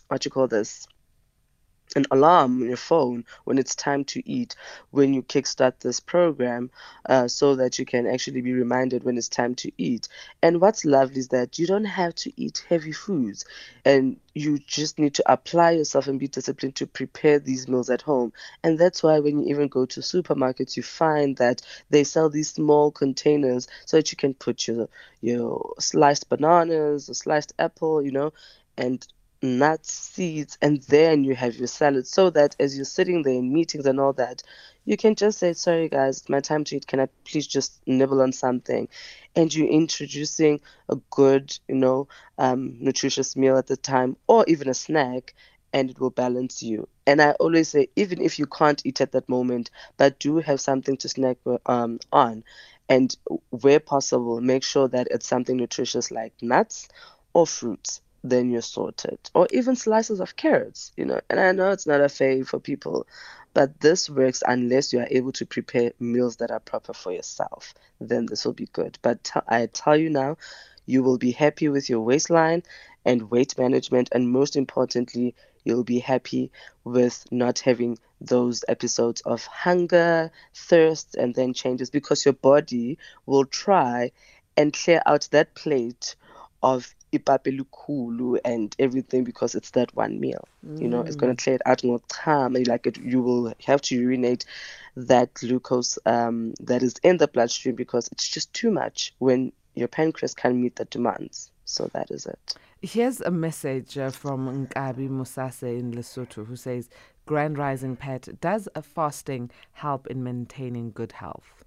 what 0.07 0.25
you 0.25 0.31
call 0.31 0.47
this 0.47 0.87
an 1.95 2.05
alarm 2.11 2.61
on 2.61 2.67
your 2.67 2.77
phone 2.77 3.23
when 3.45 3.57
it's 3.57 3.75
time 3.75 4.03
to 4.03 4.29
eat 4.29 4.55
when 4.91 5.13
you 5.13 5.21
kickstart 5.21 5.79
this 5.79 5.99
program 5.99 6.69
uh, 7.07 7.27
so 7.27 7.55
that 7.55 7.79
you 7.79 7.85
can 7.85 8.05
actually 8.07 8.41
be 8.41 8.53
reminded 8.53 9.03
when 9.03 9.17
it's 9.17 9.29
time 9.29 9.55
to 9.55 9.71
eat. 9.77 10.07
And 10.41 10.59
what's 10.59 10.83
lovely 10.83 11.19
is 11.19 11.29
that 11.29 11.57
you 11.57 11.67
don't 11.67 11.85
have 11.85 12.15
to 12.15 12.33
eat 12.35 12.65
heavy 12.67 12.91
foods 12.91 13.45
and 13.85 14.17
you 14.33 14.57
just 14.59 14.99
need 14.99 15.13
to 15.15 15.31
apply 15.31 15.71
yourself 15.71 16.07
and 16.07 16.19
be 16.19 16.27
disciplined 16.27 16.75
to 16.75 16.87
prepare 16.87 17.39
these 17.39 17.67
meals 17.67 17.89
at 17.89 18.01
home. 18.01 18.33
And 18.63 18.77
that's 18.77 19.01
why 19.03 19.19
when 19.19 19.39
you 19.41 19.49
even 19.49 19.67
go 19.67 19.85
to 19.85 19.99
supermarkets 20.01 20.75
you 20.75 20.83
find 20.83 21.37
that 21.37 21.61
they 21.89 22.03
sell 22.03 22.29
these 22.29 22.49
small 22.49 22.91
containers 22.91 23.67
so 23.85 23.97
that 23.97 24.11
you 24.11 24.17
can 24.17 24.33
put 24.33 24.67
your 24.67 24.89
your 25.21 25.73
sliced 25.79 26.29
bananas 26.29 27.09
or 27.09 27.13
sliced 27.13 27.53
apple 27.57 28.01
you 28.01 28.11
know 28.11 28.33
and 28.77 29.07
nuts, 29.45 29.91
seeds, 29.93 30.57
and 30.61 30.81
then 30.83 31.23
you 31.23 31.35
have 31.35 31.55
your 31.55 31.67
salad 31.67 32.07
so 32.07 32.29
that 32.31 32.55
as 32.59 32.75
you're 32.75 32.85
sitting 32.85 33.23
there 33.23 33.33
in 33.35 33.53
meetings 33.53 33.85
and 33.85 33.99
all 33.99 34.13
that, 34.13 34.41
you 34.85 34.97
can 34.97 35.15
just 35.15 35.39
say, 35.39 35.53
Sorry, 35.53 35.89
guys, 35.89 36.27
my 36.29 36.39
time 36.39 36.63
to 36.65 36.75
eat. 36.77 36.87
Can 36.87 36.99
I 36.99 37.07
please 37.25 37.47
just 37.47 37.81
nibble 37.87 38.21
on 38.21 38.31
something? 38.33 38.87
And 39.35 39.53
you're 39.53 39.67
introducing 39.67 40.61
a 40.89 40.97
good, 41.09 41.57
you 41.67 41.75
know, 41.75 42.07
um, 42.37 42.77
nutritious 42.79 43.35
meal 43.35 43.57
at 43.57 43.67
the 43.67 43.77
time 43.77 44.17
or 44.27 44.45
even 44.47 44.69
a 44.69 44.73
snack, 44.73 45.33
and 45.73 45.89
it 45.89 45.99
will 45.99 46.11
balance 46.11 46.61
you. 46.63 46.87
And 47.07 47.21
I 47.21 47.31
always 47.31 47.69
say, 47.69 47.89
even 47.95 48.21
if 48.21 48.39
you 48.39 48.45
can't 48.45 48.81
eat 48.85 49.01
at 49.01 49.11
that 49.13 49.27
moment, 49.29 49.71
but 49.97 50.19
do 50.19 50.37
have 50.37 50.61
something 50.61 50.97
to 50.97 51.09
snack 51.09 51.37
um, 51.65 51.99
on. 52.11 52.43
And 52.87 53.15
where 53.49 53.79
possible, 53.79 54.39
make 54.41 54.63
sure 54.63 54.87
that 54.87 55.07
it's 55.09 55.27
something 55.27 55.57
nutritious 55.57 56.11
like 56.11 56.33
nuts 56.41 56.87
or 57.33 57.47
fruits 57.47 58.01
then 58.29 58.49
you're 58.49 58.61
sorted. 58.61 59.19
Or 59.33 59.47
even 59.51 59.75
slices 59.75 60.19
of 60.19 60.35
carrots, 60.35 60.91
you 60.97 61.05
know. 61.05 61.21
And 61.29 61.39
I 61.39 61.51
know 61.51 61.71
it's 61.71 61.87
not 61.87 62.01
a 62.01 62.05
fave 62.05 62.47
for 62.47 62.59
people, 62.59 63.07
but 63.53 63.79
this 63.79 64.09
works 64.09 64.43
unless 64.45 64.91
you 64.91 64.99
are 64.99 65.07
able 65.09 65.31
to 65.33 65.45
prepare 65.45 65.93
meals 65.99 66.37
that 66.37 66.51
are 66.51 66.59
proper 66.59 66.93
for 66.93 67.11
yourself. 67.11 67.73
Then 67.99 68.25
this 68.25 68.45
will 68.45 68.53
be 68.53 68.67
good. 68.73 68.97
But 69.01 69.23
t- 69.23 69.39
I 69.47 69.67
tell 69.67 69.95
you 69.95 70.09
now, 70.09 70.37
you 70.85 71.03
will 71.03 71.17
be 71.17 71.31
happy 71.31 71.69
with 71.69 71.89
your 71.89 72.01
waistline 72.01 72.63
and 73.05 73.29
weight 73.29 73.57
management, 73.57 74.09
and 74.11 74.29
most 74.29 74.55
importantly, 74.55 75.35
you'll 75.63 75.83
be 75.83 75.99
happy 75.99 76.51
with 76.83 77.25
not 77.31 77.59
having 77.59 77.97
those 78.21 78.63
episodes 78.67 79.21
of 79.21 79.45
hunger, 79.45 80.31
thirst, 80.53 81.15
and 81.15 81.35
then 81.35 81.53
changes 81.53 81.89
because 81.89 82.25
your 82.25 82.33
body 82.33 82.97
will 83.25 83.45
try 83.45 84.11
and 84.57 84.73
clear 84.73 85.01
out 85.05 85.27
that 85.31 85.53
plate 85.55 86.15
of 86.63 86.95
ipapelukulu 87.17 88.39
and 88.43 88.75
everything 88.79 89.23
because 89.23 89.55
it's 89.55 89.71
that 89.71 89.95
one 89.95 90.19
meal. 90.19 90.47
Mm. 90.65 90.81
You 90.81 90.87
know, 90.87 91.01
it's 91.01 91.15
going 91.15 91.35
to 91.35 91.41
clear 91.41 91.55
it 91.55 91.61
out 91.65 91.83
more 91.83 92.01
time. 92.07 92.53
Like 92.53 92.87
it, 92.87 92.97
you 92.97 93.21
will 93.21 93.53
have 93.65 93.81
to 93.83 93.95
urinate 93.95 94.45
that 94.95 95.33
glucose 95.33 95.99
um, 96.05 96.53
that 96.59 96.83
is 96.83 96.95
in 97.03 97.17
the 97.17 97.27
bloodstream 97.27 97.75
because 97.75 98.07
it's 98.11 98.27
just 98.27 98.53
too 98.53 98.71
much 98.71 99.13
when 99.19 99.51
your 99.75 99.87
pancreas 99.87 100.33
can't 100.33 100.55
meet 100.55 100.75
the 100.75 100.85
demands. 100.85 101.51
So 101.65 101.89
that 101.93 102.11
is 102.11 102.25
it. 102.25 102.55
Here's 102.81 103.21
a 103.21 103.31
message 103.31 103.97
uh, 103.97 104.11
from 104.11 104.67
Nkabi 104.67 105.09
Musase 105.09 105.79
in 105.79 105.93
Lesotho 105.93 106.45
who 106.45 106.55
says, 106.55 106.89
Grand 107.25 107.57
Rising 107.57 107.95
Pet, 107.95 108.39
does 108.39 108.69
a 108.75 108.81
fasting 108.83 109.49
help 109.71 110.05
in 110.07 110.23
maintaining 110.23 110.91
good 110.91 111.11
health? 111.11 111.65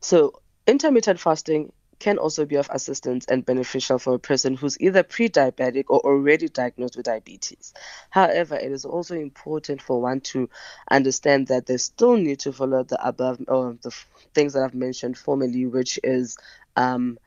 So 0.00 0.40
intermittent 0.66 1.18
fasting 1.18 1.72
can 2.00 2.18
also 2.18 2.44
be 2.44 2.56
of 2.56 2.68
assistance 2.72 3.26
and 3.26 3.44
beneficial 3.46 3.98
for 3.98 4.14
a 4.14 4.18
person 4.18 4.56
who's 4.56 4.80
either 4.80 5.04
pre 5.04 5.28
diabetic 5.28 5.84
or 5.88 6.00
already 6.00 6.48
diagnosed 6.48 6.96
with 6.96 7.06
diabetes. 7.06 7.72
However, 8.08 8.56
it 8.56 8.72
is 8.72 8.84
also 8.84 9.14
important 9.14 9.80
for 9.80 10.00
one 10.00 10.20
to 10.22 10.50
understand 10.90 11.46
that 11.48 11.66
they 11.66 11.76
still 11.76 12.16
need 12.16 12.40
to 12.40 12.52
follow 12.52 12.82
the 12.82 13.06
above 13.06 13.38
or 13.46 13.76
the 13.82 13.94
things 14.34 14.54
that 14.54 14.64
I've 14.64 14.74
mentioned 14.74 15.16
formally, 15.16 15.66
which 15.66 16.00
is 16.02 16.36
um, 16.74 17.18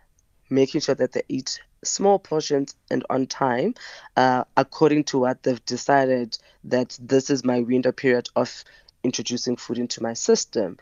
making 0.50 0.82
sure 0.82 0.96
that 0.96 1.13
they 1.13 1.24
eat 1.30 1.62
small 1.84 2.18
portions 2.20 2.75
and 2.89 3.06
on 3.10 3.27
time 3.27 3.75
uh, 4.15 4.44
according 4.56 5.03
to 5.03 5.20
what 5.20 5.44
they've 5.44 5.65
decided 5.65 6.38
that 6.63 6.98
this 7.01 7.30
is 7.30 7.44
my 7.44 7.60
window 7.60 7.92
period 7.92 8.30
of 8.36 8.63
introducing 9.03 9.58
food 9.58 9.77
into 9.77 10.01
my 10.01 10.13
system 10.13 10.77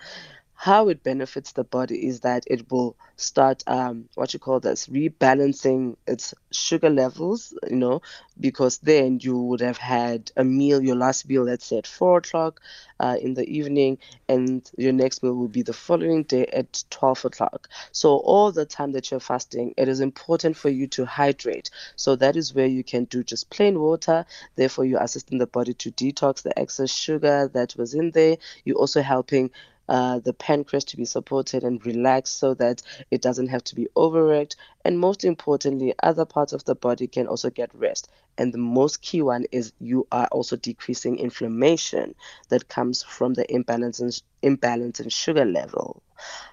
how 0.62 0.90
it 0.90 1.02
benefits 1.02 1.54
the 1.54 1.64
body 1.64 2.06
is 2.06 2.20
that 2.20 2.44
it 2.46 2.70
will 2.70 2.96
start 3.16 3.64
um, 3.66 4.08
what 4.14 4.32
you 4.32 4.40
call 4.40 4.60
this 4.60 4.86
rebalancing 4.90 5.96
its 6.06 6.36
sugar 6.52 6.92
levels 6.92 7.52
you 7.68 7.76
know 7.76 8.00
because 8.40 8.78
then 8.78 9.18
you 9.20 9.36
would 9.36 9.60
have 9.60 9.78
had 9.78 10.32
a 10.38 10.44
meal 10.44 10.80
your 10.80 10.96
last 10.96 11.28
meal 11.28 11.42
let's 11.42 11.66
say 11.66 11.80
at 11.80 11.88
four 11.88 12.20
o'clock 12.20 12.62
uh, 13.02 13.18
in 13.20 13.34
the 13.34 13.48
evening 13.50 13.98
and 14.30 14.70
your 14.78 14.94
next 14.94 15.24
meal 15.24 15.34
will 15.34 15.48
be 15.48 15.64
the 15.64 15.74
following 15.74 16.22
day 16.24 16.46
at 16.54 16.84
12 16.92 17.26
o'clock. 17.26 17.68
So 17.92 18.18
all 18.18 18.52
the 18.52 18.66
time 18.66 18.92
that 18.92 19.10
you're 19.10 19.20
fasting 19.20 19.74
it 19.76 19.88
is 19.88 20.00
important 20.00 20.56
for 20.56 20.70
you 20.70 20.86
to 20.90 21.06
hydrate. 21.06 21.72
So 21.96 22.16
that 22.18 22.36
is 22.36 22.54
where 22.54 22.68
you 22.68 22.84
can 22.84 23.06
do 23.06 23.24
just 23.24 23.50
plain 23.50 23.80
water. 23.80 24.26
Therefore 24.56 24.86
you're 24.86 25.02
assisting 25.02 25.40
the 25.40 25.48
body 25.48 25.74
to 25.74 25.92
detox 25.92 26.44
the 26.44 26.58
excess 26.58 26.92
sugar 26.92 27.50
that 27.54 27.76
was 27.76 27.96
in 27.96 28.12
there. 28.12 28.38
You're 28.64 28.78
also 28.78 29.02
helping 29.02 29.50
uh, 29.90 30.20
the 30.20 30.34
pancreas 30.34 30.86
to 30.86 30.98
be 30.98 31.06
supported 31.06 31.64
and 31.64 31.86
relaxed 31.86 32.38
so 32.38 32.54
that 32.56 32.82
it 33.12 33.22
doesn't 33.22 33.48
have 33.48 33.64
to 33.66 33.76
be 33.76 33.88
overworked. 33.98 34.56
And 34.86 35.00
most 35.00 35.24
importantly, 35.24 35.94
other 36.02 36.26
parts 36.26 36.54
of 36.54 36.64
the 36.66 36.76
body 36.76 37.08
can 37.08 37.28
also 37.28 37.50
get 37.50 37.74
rest. 37.74 38.10
And 38.38 38.54
the 38.54 38.58
most 38.58 39.02
key 39.02 39.22
one 39.22 39.46
is 39.52 39.74
you 39.80 40.08
are 40.12 40.28
also 40.32 40.56
decreasing 40.56 41.18
inflammation 41.18 42.16
that 42.50 42.70
comes 42.70 43.04
from 43.04 43.34
the 43.34 43.52
imbalance 43.54 44.00
in, 44.00 44.12
imbalance 44.42 45.00
in 45.00 45.10
sugar 45.10 45.46
level. 45.46 46.02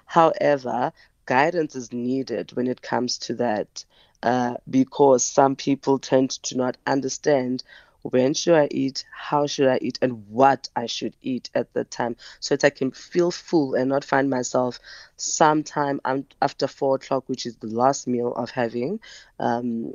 However, 0.05 0.91
guidance 1.25 1.75
is 1.75 1.93
needed 1.93 2.51
when 2.53 2.67
it 2.67 2.81
comes 2.81 3.17
to 3.19 3.35
that 3.35 3.85
uh, 4.23 4.55
because 4.69 5.23
some 5.23 5.55
people 5.55 5.99
tend 5.99 6.31
to 6.31 6.57
not 6.57 6.77
understand 6.85 7.63
when 8.11 8.33
should 8.33 8.55
I 8.55 8.67
eat, 8.71 9.05
how 9.11 9.47
should 9.47 9.67
I 9.67 9.79
eat, 9.81 9.99
and 10.01 10.27
what 10.29 10.69
I 10.75 10.85
should 10.85 11.15
eat 11.21 11.49
at 11.53 11.73
the 11.73 11.83
time, 11.83 12.15
so 12.39 12.55
that 12.55 12.65
I 12.65 12.69
can 12.69 12.91
feel 12.91 13.31
full 13.31 13.75
and 13.75 13.89
not 13.89 14.03
find 14.03 14.29
myself 14.29 14.79
sometime 15.17 15.99
after 16.41 16.67
four 16.67 16.95
o'clock, 16.95 17.23
which 17.27 17.45
is 17.45 17.55
the 17.57 17.67
last 17.67 18.07
meal 18.07 18.33
of 18.33 18.49
having, 18.49 18.99
um, 19.39 19.93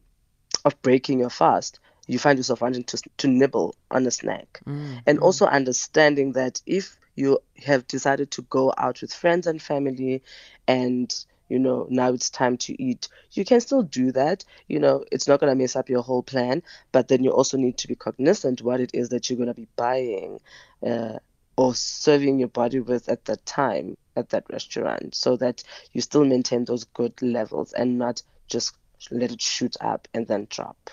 of 0.64 0.80
breaking 0.82 1.20
your 1.20 1.30
fast. 1.30 1.80
You 2.06 2.18
find 2.18 2.38
yourself 2.38 2.60
wanting 2.60 2.84
to 2.84 3.02
to 3.18 3.28
nibble 3.28 3.74
on 3.90 4.06
a 4.06 4.10
snack, 4.10 4.60
mm-hmm. 4.66 4.98
and 5.06 5.18
also 5.20 5.46
understanding 5.46 6.32
that 6.32 6.60
if 6.66 6.98
you 7.16 7.38
have 7.64 7.86
decided 7.86 8.30
to 8.32 8.42
go 8.42 8.74
out 8.76 9.00
with 9.00 9.12
friends 9.12 9.46
and 9.46 9.62
family, 9.62 10.22
and 10.68 11.24
you 11.48 11.58
know, 11.58 11.86
now 11.90 12.12
it's 12.12 12.30
time 12.30 12.56
to 12.58 12.82
eat. 12.82 13.08
You 13.32 13.44
can 13.44 13.60
still 13.60 13.82
do 13.82 14.12
that. 14.12 14.44
You 14.68 14.78
know, 14.78 15.04
it's 15.12 15.28
not 15.28 15.40
going 15.40 15.50
to 15.50 15.60
mess 15.60 15.76
up 15.76 15.88
your 15.88 16.02
whole 16.02 16.22
plan, 16.22 16.62
but 16.92 17.08
then 17.08 17.22
you 17.22 17.30
also 17.30 17.56
need 17.56 17.78
to 17.78 17.88
be 17.88 17.94
cognizant 17.94 18.62
what 18.62 18.80
it 18.80 18.90
is 18.94 19.10
that 19.10 19.28
you're 19.28 19.36
going 19.36 19.48
to 19.48 19.54
be 19.54 19.68
buying 19.76 20.40
uh, 20.84 21.18
or 21.56 21.74
serving 21.74 22.38
your 22.38 22.48
body 22.48 22.80
with 22.80 23.08
at 23.08 23.24
that 23.26 23.44
time 23.46 23.96
at 24.16 24.30
that 24.30 24.44
restaurant 24.50 25.14
so 25.14 25.36
that 25.36 25.62
you 25.92 26.00
still 26.00 26.24
maintain 26.24 26.64
those 26.64 26.84
good 26.84 27.20
levels 27.20 27.72
and 27.72 27.98
not 27.98 28.22
just 28.48 28.74
let 29.10 29.32
it 29.32 29.40
shoot 29.40 29.76
up 29.80 30.08
and 30.14 30.26
then 30.26 30.46
drop. 30.50 30.90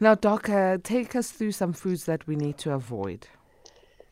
Now, 0.00 0.14
Doc, 0.14 0.48
uh, 0.48 0.78
take 0.82 1.14
us 1.14 1.30
through 1.30 1.52
some 1.52 1.72
foods 1.72 2.04
that 2.04 2.26
we 2.26 2.36
need 2.36 2.58
to 2.58 2.72
avoid. 2.72 3.26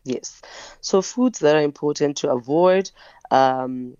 Yes. 0.05 0.43
So, 0.81 1.03
foods 1.03 1.39
that 1.41 1.57
are 1.57 1.63
important 1.63 2.17
to 2.19 2.31
avoid. 2.31 2.91
Um, 3.31 3.97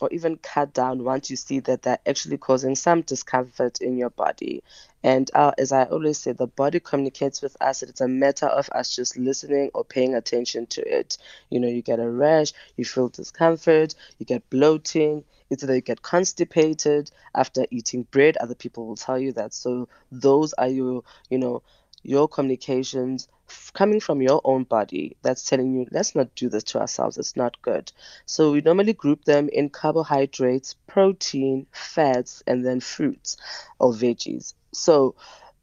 or 0.00 0.08
even 0.10 0.36
cut 0.36 0.72
down 0.72 1.04
once 1.04 1.30
you 1.30 1.36
see 1.36 1.60
that 1.60 1.82
they're 1.82 1.98
actually 2.06 2.38
causing 2.38 2.74
some 2.74 3.02
discomfort 3.02 3.80
in 3.80 3.96
your 3.96 4.10
body. 4.10 4.62
And 5.02 5.30
uh, 5.34 5.52
as 5.58 5.72
I 5.72 5.84
always 5.84 6.18
say, 6.18 6.32
the 6.32 6.46
body 6.46 6.80
communicates 6.80 7.40
with 7.42 7.56
us. 7.60 7.82
It's 7.82 8.00
a 8.00 8.08
matter 8.08 8.46
of 8.46 8.68
us 8.70 8.94
just 8.94 9.16
listening 9.16 9.70
or 9.74 9.84
paying 9.84 10.14
attention 10.14 10.66
to 10.68 10.82
it. 10.82 11.16
You 11.48 11.60
know, 11.60 11.68
you 11.68 11.82
get 11.82 12.00
a 12.00 12.10
rash, 12.10 12.52
you 12.76 12.84
feel 12.84 13.08
discomfort, 13.08 13.94
you 14.18 14.26
get 14.26 14.48
bloating, 14.50 15.24
it's 15.50 15.64
either 15.64 15.74
you 15.74 15.80
get 15.80 16.02
constipated 16.02 17.10
after 17.34 17.66
eating 17.70 18.04
bread. 18.04 18.36
Other 18.36 18.54
people 18.54 18.86
will 18.86 18.96
tell 18.96 19.18
you 19.18 19.32
that. 19.32 19.52
So 19.52 19.88
those 20.12 20.52
are 20.54 20.68
your, 20.68 21.02
you 21.28 21.38
know, 21.38 21.62
your 22.02 22.28
communications 22.28 23.28
coming 23.72 24.00
from 24.00 24.22
your 24.22 24.40
own 24.44 24.64
body. 24.64 25.16
That's 25.22 25.44
telling 25.44 25.74
you 25.74 25.86
let's 25.90 26.14
not 26.14 26.34
do 26.34 26.48
this 26.48 26.64
to 26.64 26.80
ourselves. 26.80 27.18
It's 27.18 27.36
not 27.36 27.60
good. 27.62 27.92
So 28.26 28.52
we 28.52 28.60
normally 28.60 28.92
group 28.92 29.24
them 29.24 29.48
in 29.48 29.70
carbohydrates 29.70 30.74
protein 30.86 31.66
fats 31.72 32.42
and 32.46 32.64
then 32.64 32.80
fruits 32.80 33.36
or 33.78 33.92
veggies. 33.92 34.54
So 34.72 35.16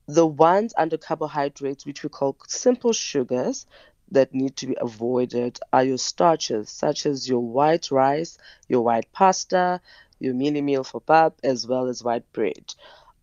the 0.08 0.25
ones 0.25 0.74
under 0.77 0.98
carbohydrates 0.98 1.86
which 1.86 2.03
we 2.03 2.10
call 2.10 2.38
simple 2.48 2.94
sugars 2.94 3.65
that 4.12 4.34
need 4.34 4.56
to 4.56 4.67
be 4.67 4.77
avoided 4.79 5.60
are 5.74 5.84
your 5.84 5.98
starches 5.98 6.70
such 6.70 7.06
as 7.06 7.27
your 7.27 7.41
white 7.41 7.91
rice 7.91 8.38
your 8.70 8.82
white 8.82 9.12
pasta 9.12 9.82
your 10.20 10.34
mini 10.34 10.62
meal 10.62 10.86
for 10.86 11.01
pap 11.01 11.34
as 11.44 11.67
well 11.67 11.88
as 11.88 12.03
white 12.03 12.32
bread 12.32 12.74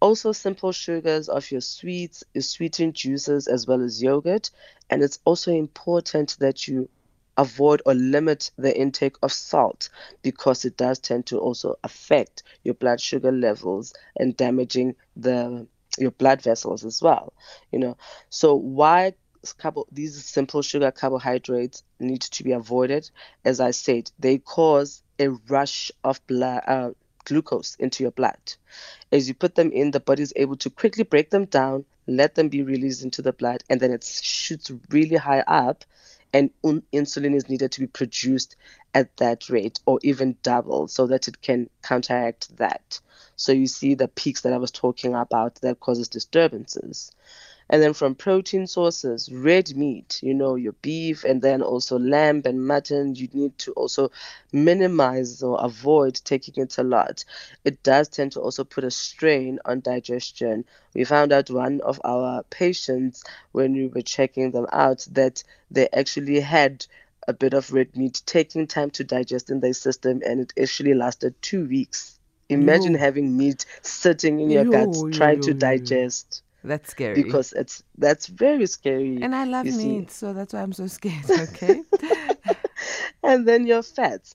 also, 0.05 0.33
simple 0.33 0.71
sugars 0.71 1.31
of 1.31 1.51
your 1.51 1.63
sweets, 1.63 2.23
your 2.35 2.43
sweetened 2.43 2.93
juices, 2.93 3.49
as 3.49 3.67
well 3.67 3.81
as 3.81 4.03
yogurt. 4.03 4.51
And 4.91 5.03
it's 5.03 5.19
also 5.25 5.51
important 5.51 6.37
that 6.41 6.69
you 6.69 6.91
avoid 7.39 7.81
or 7.87 7.95
limit 7.95 8.51
the 8.59 8.79
intake 8.79 9.17
of 9.23 9.33
salt 9.33 9.89
because 10.21 10.67
it 10.67 10.77
does 10.77 10.99
tend 10.99 11.25
to 11.25 11.39
also 11.39 11.77
affect 11.83 12.43
your 12.65 12.75
blood 12.75 13.01
sugar 13.01 13.33
levels 13.33 13.95
and 14.15 14.37
damaging 14.37 14.95
the 15.17 15.67
your 15.99 16.11
blood 16.11 16.43
vessels 16.43 16.85
as 16.85 17.01
well 17.01 17.33
you 17.73 17.79
know 17.79 17.97
so 18.29 18.55
why 18.55 19.13
these 19.91 20.25
simple 20.25 20.61
sugar 20.63 20.91
carbohydrates 20.91 21.83
need 21.99 22.21
to 22.21 22.45
be 22.45 22.53
avoided 22.53 23.09
as 23.45 23.61
i 23.61 23.71
said 23.71 24.11
they 24.19 24.39
cause 24.39 25.03
a 25.19 25.29
rush 25.49 25.91
of 26.03 26.25
blood 26.27 26.63
uh, 26.67 26.91
glucose 27.25 27.75
into 27.77 28.03
your 28.05 28.13
blood. 28.13 28.55
As 29.13 29.29
you 29.29 29.35
put 29.35 29.55
them 29.55 29.73
in, 29.73 29.91
the 29.91 30.01
body 30.01 30.23
is 30.23 30.33
able 30.37 30.57
to 30.57 30.71
quickly 30.71 31.05
break 31.05 31.31
them 31.31 31.47
down, 31.47 31.85
let 32.07 32.35
them 32.35 32.49
be 32.49 32.63
released 32.63 33.03
into 33.03 33.23
the 33.23 33.33
blood, 33.33 33.65
and 33.71 33.81
then 33.81 33.93
it 33.93 34.05
shoots 34.05 34.71
really 34.91 35.17
high 35.17 35.41
up, 35.41 35.85
and 36.33 36.51
un- 36.65 36.83
insulin 36.93 37.35
is 37.35 37.49
needed 37.49 37.73
to 37.73 37.81
be 37.81 37.87
produced 37.87 38.57
at 38.93 39.17
that 39.19 39.49
rate 39.49 39.81
or 39.87 39.99
even 40.03 40.37
double 40.43 40.89
so 40.89 41.07
that 41.07 41.29
it 41.29 41.41
can 41.41 41.71
counteract 41.83 42.57
that. 42.57 43.01
So 43.37 43.53
you 43.53 43.67
see 43.67 43.95
the 43.95 44.09
peaks 44.09 44.43
that 44.43 44.53
I 44.53 44.59
was 44.59 44.71
talking 44.71 45.15
about 45.15 45.57
that 45.57 45.81
causes 45.81 46.09
disturbances. 46.09 47.13
And 47.75 47.83
then 47.83 47.93
from 47.93 48.15
protein 48.15 48.69
sources, 48.69 49.29
red 49.33 49.75
meat, 49.75 50.21
you 50.23 50.33
know, 50.33 50.55
your 50.55 50.75
beef, 50.75 51.25
and 51.25 51.43
then 51.43 51.61
also 51.61 51.99
lamb 51.99 52.43
and 52.45 52.65
mutton, 52.65 53.17
you 53.17 53.29
need 53.33 53.59
to 53.59 53.73
also 53.73 54.13
minimize 54.53 55.43
or 55.43 55.59
avoid 55.61 56.15
taking 56.15 56.63
it 56.63 56.79
a 56.79 56.85
lot. 56.85 57.25
It 57.65 57.83
does 57.83 58.07
tend 58.07 58.31
to 58.31 58.41
also 58.41 58.63
put 58.63 58.85
a 58.85 58.93
strain 58.93 59.59
on 59.65 59.81
digestion. 59.81 60.67
We 60.95 61.03
found 61.03 61.33
out 61.33 61.51
one 61.51 61.81
of 61.81 62.01
our 62.05 62.45
patients, 62.45 63.25
when 63.51 63.73
we 63.73 63.89
were 63.89 64.03
checking 64.03 64.53
them 64.53 64.69
out, 64.71 65.09
that 65.11 65.43
they 65.69 65.89
actually 65.93 66.39
had 66.39 66.87
a 67.27 67.33
bit 67.33 67.55
of 67.55 67.73
red 67.73 67.97
meat 67.97 68.23
taking 68.25 68.69
time 68.69 68.91
to 68.91 69.03
digest 69.03 69.51
in 69.51 69.59
their 69.59 69.75
system, 69.75 70.23
and 70.25 70.39
it 70.39 70.53
actually 70.63 70.95
lasted 70.95 71.35
two 71.43 71.67
weeks. 71.67 72.21
Imagine 72.49 72.95
Yo. 72.95 73.01
having 73.01 73.37
meat 73.37 73.67
sitting 73.83 74.39
in 74.39 74.49
your 74.53 74.65
Yo, 74.65 74.71
guts 74.71 75.03
yo, 75.09 75.11
trying 75.11 75.41
to 75.41 75.55
digest 75.55 76.44
That's 76.65 76.91
scary. 76.91 77.23
because 77.23 77.53
it's 77.53 77.83
that's 77.99 78.27
very 78.27 78.67
scary. 78.67 79.23
and 79.23 79.35
I 79.35 79.45
love 79.45 79.67
you 79.67 79.73
see. 79.73 79.99
meat, 79.99 80.11
so 80.11 80.33
that's 80.33 80.55
why 80.55 80.63
I'm 80.63 80.73
so 80.73 80.87
scared. 80.87 81.25
Okay. 81.31 81.83
and 83.23 83.47
then 83.47 83.67
your 83.67 83.83
fats. 83.83 84.35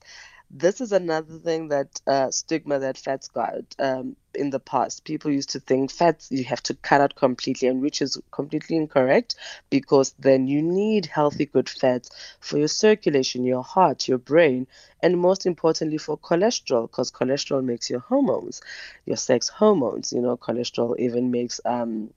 This 0.52 0.80
is 0.80 0.90
another 0.90 1.38
thing 1.38 1.68
that 1.68 2.00
uh, 2.08 2.30
stigma 2.32 2.80
that 2.80 2.98
fats 2.98 3.28
got 3.28 3.62
um, 3.78 4.16
in 4.34 4.50
the 4.50 4.58
past. 4.58 5.04
People 5.04 5.30
used 5.30 5.50
to 5.50 5.60
think 5.60 5.92
fats 5.92 6.28
you 6.30 6.42
have 6.44 6.62
to 6.64 6.74
cut 6.74 7.00
out 7.00 7.14
completely, 7.14 7.68
and 7.68 7.80
which 7.80 8.02
is 8.02 8.20
completely 8.32 8.76
incorrect 8.76 9.36
because 9.68 10.12
then 10.18 10.48
you 10.48 10.60
need 10.60 11.06
healthy, 11.06 11.46
good 11.46 11.68
fats 11.68 12.10
for 12.40 12.58
your 12.58 12.68
circulation, 12.68 13.44
your 13.44 13.62
heart, 13.62 14.08
your 14.08 14.18
brain, 14.18 14.66
and 15.02 15.18
most 15.18 15.46
importantly 15.46 15.98
for 15.98 16.18
cholesterol 16.18 16.90
because 16.90 17.12
cholesterol 17.12 17.64
makes 17.64 17.88
your 17.88 18.00
hormones, 18.00 18.60
your 19.06 19.16
sex 19.16 19.48
hormones. 19.48 20.12
You 20.12 20.20
know, 20.20 20.36
cholesterol 20.36 20.98
even 20.98 21.30
makes 21.30 21.60
um, 21.64 22.10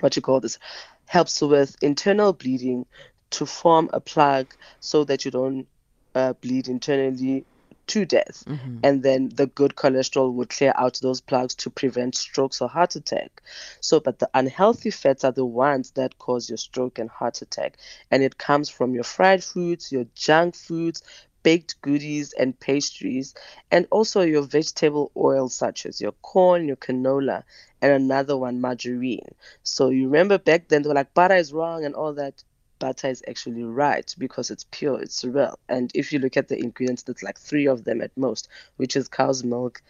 what 0.00 0.16
you 0.16 0.22
call 0.22 0.40
this 0.40 0.58
helps 1.06 1.40
with 1.40 1.76
internal 1.82 2.32
bleeding 2.32 2.86
to 3.30 3.46
form 3.46 3.88
a 3.92 4.00
plug 4.00 4.54
so 4.80 5.04
that 5.04 5.24
you 5.24 5.30
don't 5.30 5.66
uh, 6.14 6.32
bleed 6.34 6.68
internally 6.68 7.44
to 7.86 8.04
death. 8.04 8.44
Mhm. 8.46 8.80
And 8.82 9.02
then 9.02 9.28
the 9.30 9.46
good 9.46 9.74
cholesterol 9.74 10.32
would 10.34 10.48
clear 10.50 10.72
out 10.76 10.98
those 11.02 11.20
plugs 11.20 11.54
to 11.56 11.70
prevent 11.70 12.14
strokes 12.14 12.60
or 12.60 12.68
heart 12.68 12.94
attack. 12.96 13.42
So, 13.80 14.00
but 14.00 14.18
the 14.18 14.30
unhealthy 14.34 14.90
fats 14.90 15.24
are 15.24 15.32
the 15.32 15.44
ones 15.44 15.92
that 15.92 16.18
cause 16.18 16.48
your 16.48 16.56
stroke 16.58 16.98
and 16.98 17.10
heart 17.10 17.42
attack. 17.42 17.78
And 18.10 18.22
it 18.22 18.38
comes 18.38 18.68
from 18.68 18.94
your 18.94 19.04
fried 19.04 19.42
foods, 19.42 19.90
your 19.90 20.06
junk 20.14 20.54
foods, 20.54 21.02
baked 21.42 21.80
goodies 21.82 22.32
and 22.34 22.58
pastries, 22.60 23.34
and 23.70 23.86
also 23.90 24.22
your 24.22 24.42
vegetable 24.42 25.10
oils 25.16 25.54
such 25.54 25.86
as 25.86 26.00
your 26.00 26.12
corn, 26.22 26.66
your 26.66 26.76
canola, 26.76 27.42
and 27.82 27.92
another 27.92 28.36
one, 28.36 28.60
margarine. 28.60 29.34
So 29.62 29.90
you 29.90 30.06
remember 30.06 30.38
back 30.38 30.68
then 30.68 30.82
they 30.82 30.88
were 30.88 30.94
like 30.94 31.14
butter 31.14 31.36
is 31.36 31.52
wrong 31.52 31.84
and 31.84 31.94
all 31.94 32.12
that. 32.14 32.42
Butter 32.78 33.08
is 33.08 33.22
actually 33.28 33.62
right 33.62 34.14
because 34.18 34.50
it's 34.50 34.64
pure, 34.70 35.00
it's 35.02 35.22
real. 35.24 35.58
And 35.68 35.90
if 35.94 36.12
you 36.12 36.18
look 36.18 36.36
at 36.38 36.48
the 36.48 36.58
ingredients, 36.58 37.02
there's 37.02 37.22
like 37.22 37.38
three 37.38 37.66
of 37.66 37.84
them 37.84 38.00
at 38.00 38.16
most, 38.16 38.48
which 38.76 38.96
is 38.96 39.06
cow's 39.08 39.44
milk 39.44 39.82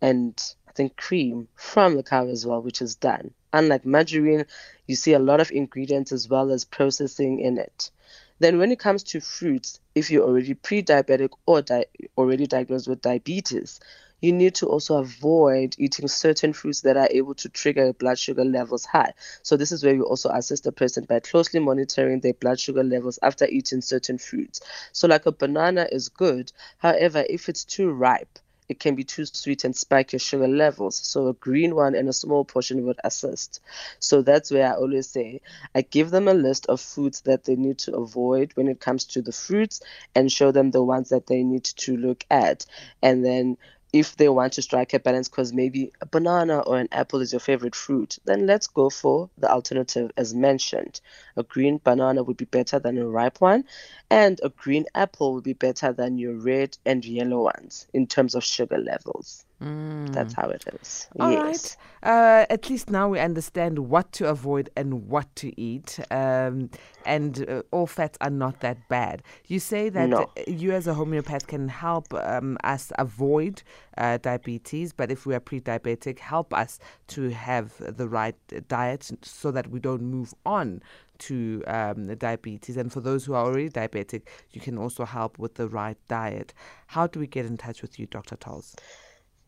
and 0.00 0.54
I 0.68 0.72
think 0.72 0.96
cream 0.96 1.48
from 1.54 1.96
the 1.96 2.02
cow 2.02 2.28
as 2.28 2.46
well, 2.46 2.62
which 2.62 2.80
is 2.82 2.94
done. 2.94 3.32
Unlike 3.52 3.86
margarine, 3.86 4.46
you 4.86 4.94
see 4.96 5.12
a 5.14 5.18
lot 5.18 5.40
of 5.40 5.50
ingredients 5.50 6.12
as 6.12 6.28
well 6.28 6.52
as 6.52 6.64
processing 6.64 7.40
in 7.40 7.58
it. 7.58 7.90
Then, 8.40 8.58
when 8.58 8.72
it 8.72 8.78
comes 8.78 9.02
to 9.04 9.20
fruits, 9.20 9.80
if 9.94 10.10
you're 10.10 10.24
already 10.26 10.54
pre 10.54 10.82
diabetic 10.82 11.30
or 11.46 11.62
di- 11.62 11.86
already 12.16 12.46
diagnosed 12.46 12.88
with 12.88 13.00
diabetes, 13.02 13.80
you 14.20 14.32
need 14.32 14.54
to 14.56 14.66
also 14.66 14.96
avoid 14.98 15.74
eating 15.78 16.08
certain 16.08 16.52
fruits 16.52 16.80
that 16.82 16.96
are 16.96 17.08
able 17.10 17.34
to 17.36 17.48
trigger 17.48 17.92
blood 17.92 18.18
sugar 18.18 18.44
levels 18.44 18.84
high. 18.84 19.12
So, 19.42 19.56
this 19.56 19.72
is 19.72 19.84
where 19.84 19.94
you 19.94 20.04
also 20.04 20.30
assist 20.30 20.64
the 20.64 20.72
person 20.72 21.04
by 21.04 21.20
closely 21.20 21.60
monitoring 21.60 22.20
their 22.20 22.34
blood 22.34 22.58
sugar 22.58 22.82
levels 22.82 23.18
after 23.22 23.46
eating 23.46 23.80
certain 23.80 24.18
fruits. 24.18 24.60
So, 24.92 25.06
like 25.08 25.26
a 25.26 25.32
banana 25.32 25.86
is 25.90 26.08
good, 26.08 26.52
however, 26.78 27.24
if 27.28 27.48
it's 27.48 27.64
too 27.64 27.90
ripe, 27.90 28.38
it 28.68 28.80
can 28.80 28.94
be 28.94 29.04
too 29.04 29.24
sweet 29.24 29.64
and 29.64 29.74
spike 29.76 30.12
your 30.12 30.18
sugar 30.18 30.48
levels. 30.48 30.96
So 30.96 31.28
a 31.28 31.34
green 31.34 31.74
one 31.74 31.94
and 31.94 32.08
a 32.08 32.12
small 32.12 32.44
portion 32.44 32.84
would 32.84 32.98
assist. 33.04 33.60
So 33.98 34.22
that's 34.22 34.50
where 34.50 34.68
I 34.68 34.76
always 34.76 35.08
say 35.08 35.40
I 35.74 35.82
give 35.82 36.10
them 36.10 36.28
a 36.28 36.34
list 36.34 36.66
of 36.66 36.80
foods 36.80 37.22
that 37.22 37.44
they 37.44 37.56
need 37.56 37.78
to 37.80 37.96
avoid 37.96 38.52
when 38.54 38.68
it 38.68 38.80
comes 38.80 39.04
to 39.06 39.22
the 39.22 39.32
fruits 39.32 39.80
and 40.14 40.30
show 40.30 40.52
them 40.52 40.70
the 40.70 40.82
ones 40.82 41.08
that 41.10 41.26
they 41.26 41.42
need 41.42 41.64
to 41.64 41.96
look 41.96 42.24
at. 42.30 42.66
And 43.02 43.24
then 43.24 43.56
if 43.92 44.16
they 44.16 44.28
want 44.28 44.52
to 44.54 44.62
strike 44.62 44.92
a 44.94 44.98
balance 44.98 45.28
because 45.28 45.52
maybe 45.52 45.92
a 46.00 46.06
banana 46.06 46.60
or 46.60 46.78
an 46.78 46.88
apple 46.92 47.20
is 47.20 47.32
your 47.32 47.40
favorite 47.40 47.74
fruit, 47.74 48.18
then 48.24 48.46
let's 48.46 48.66
go 48.66 48.90
for 48.90 49.30
the 49.38 49.50
alternative 49.50 50.10
as 50.16 50.34
mentioned. 50.34 51.00
A 51.36 51.42
green 51.42 51.80
banana 51.82 52.22
would 52.22 52.36
be 52.36 52.44
better 52.44 52.78
than 52.78 52.98
a 52.98 53.06
ripe 53.06 53.40
one, 53.40 53.64
and 54.10 54.40
a 54.42 54.50
green 54.50 54.86
apple 54.94 55.34
would 55.34 55.44
be 55.44 55.54
better 55.54 55.92
than 55.92 56.18
your 56.18 56.34
red 56.34 56.76
and 56.84 57.04
yellow 57.04 57.42
ones 57.44 57.86
in 57.94 58.06
terms 58.06 58.34
of 58.34 58.44
sugar 58.44 58.78
levels. 58.78 59.44
That's 59.60 60.34
how 60.34 60.48
it 60.50 60.64
is. 60.80 61.08
All 61.18 61.30
yes. 61.30 61.76
right. 62.02 62.10
Uh, 62.10 62.46
at 62.48 62.70
least 62.70 62.90
now 62.90 63.08
we 63.08 63.18
understand 63.18 63.78
what 63.78 64.12
to 64.12 64.28
avoid 64.28 64.70
and 64.76 65.08
what 65.08 65.34
to 65.36 65.58
eat. 65.60 65.98
Um, 66.10 66.70
and 67.04 67.48
uh, 67.48 67.62
all 67.72 67.86
fats 67.86 68.16
are 68.20 68.30
not 68.30 68.60
that 68.60 68.88
bad. 68.88 69.22
You 69.46 69.58
say 69.58 69.88
that 69.88 70.08
No. 70.10 70.30
you, 70.46 70.72
as 70.72 70.86
a 70.86 70.94
homeopath, 70.94 71.46
can 71.48 71.68
help 71.68 72.14
um, 72.14 72.56
us 72.62 72.92
avoid 72.98 73.62
uh, 73.96 74.18
diabetes, 74.18 74.92
but 74.92 75.10
if 75.10 75.26
we 75.26 75.34
are 75.34 75.40
pre 75.40 75.60
diabetic, 75.60 76.20
help 76.20 76.54
us 76.54 76.78
to 77.08 77.30
have 77.30 77.74
the 77.78 78.08
right 78.08 78.36
diet 78.68 79.10
so 79.22 79.50
that 79.50 79.68
we 79.68 79.80
don't 79.80 80.02
move 80.02 80.34
on 80.46 80.82
to 81.18 81.64
um, 81.66 82.14
diabetes. 82.16 82.76
And 82.76 82.92
for 82.92 83.00
those 83.00 83.24
who 83.24 83.34
are 83.34 83.44
already 83.44 83.70
diabetic, 83.70 84.22
you 84.52 84.60
can 84.60 84.78
also 84.78 85.04
help 85.04 85.38
with 85.38 85.54
the 85.54 85.68
right 85.68 85.98
diet. 86.08 86.54
How 86.86 87.08
do 87.08 87.18
we 87.18 87.26
get 87.26 87.44
in 87.44 87.56
touch 87.56 87.82
with 87.82 87.98
you, 87.98 88.06
Dr. 88.06 88.36
Thols? 88.36 88.76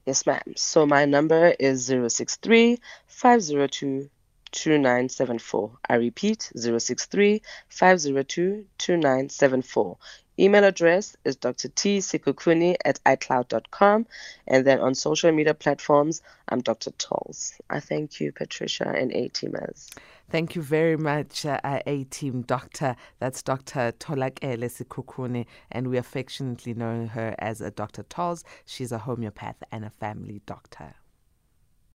Yes, 0.07 0.27
ma'am. 0.27 0.43
So 0.57 0.85
my 0.87 1.05
number 1.07 1.55
is 1.59 1.87
063 1.87 2.79
502 3.07 4.11
2974. 4.53 5.79
I 5.89 5.95
repeat 5.95 6.51
063 6.57 7.43
502 7.69 8.67
2974. 8.79 9.97
Email 10.41 10.65
address 10.65 11.19
is 11.27 11.37
Dr. 11.37 11.69
T 11.69 11.99
Sikukuni 11.99 12.75
at 12.87 12.99
iCloud.com. 13.05 14.07
And 14.47 14.67
then 14.67 14.81
on 14.81 14.95
social 14.95 15.31
media 15.33 15.53
platforms, 15.53 16.23
I'm 16.49 16.63
Dr. 16.63 16.93
Thols. 16.93 17.61
I 17.69 17.81
thank 17.81 18.21
you, 18.21 18.33
Patricia 18.33 18.89
and 18.89 19.13
A 19.13 19.29
teamers. 19.29 19.91
Thank 20.31 20.55
you 20.55 20.63
very 20.63 20.97
much, 20.97 21.45
uh, 21.45 21.61
A 21.63 22.05
Team 22.05 22.41
Doctor. 22.43 22.97
That's 23.19 23.43
Dr. 23.43 23.93
Tholakele 23.99 24.71
Sikukuni, 24.71 25.45
and 25.71 25.89
we 25.89 25.99
affectionately 25.99 26.73
know 26.73 27.07
her 27.07 27.35
as 27.39 27.61
a 27.61 27.71
Dr. 27.71 28.05
Thols. 28.05 28.43
She's 28.65 28.93
a 28.93 28.99
homeopath 28.99 29.57
and 29.71 29.85
a 29.85 29.91
family 29.91 30.41
doctor. 30.47 30.95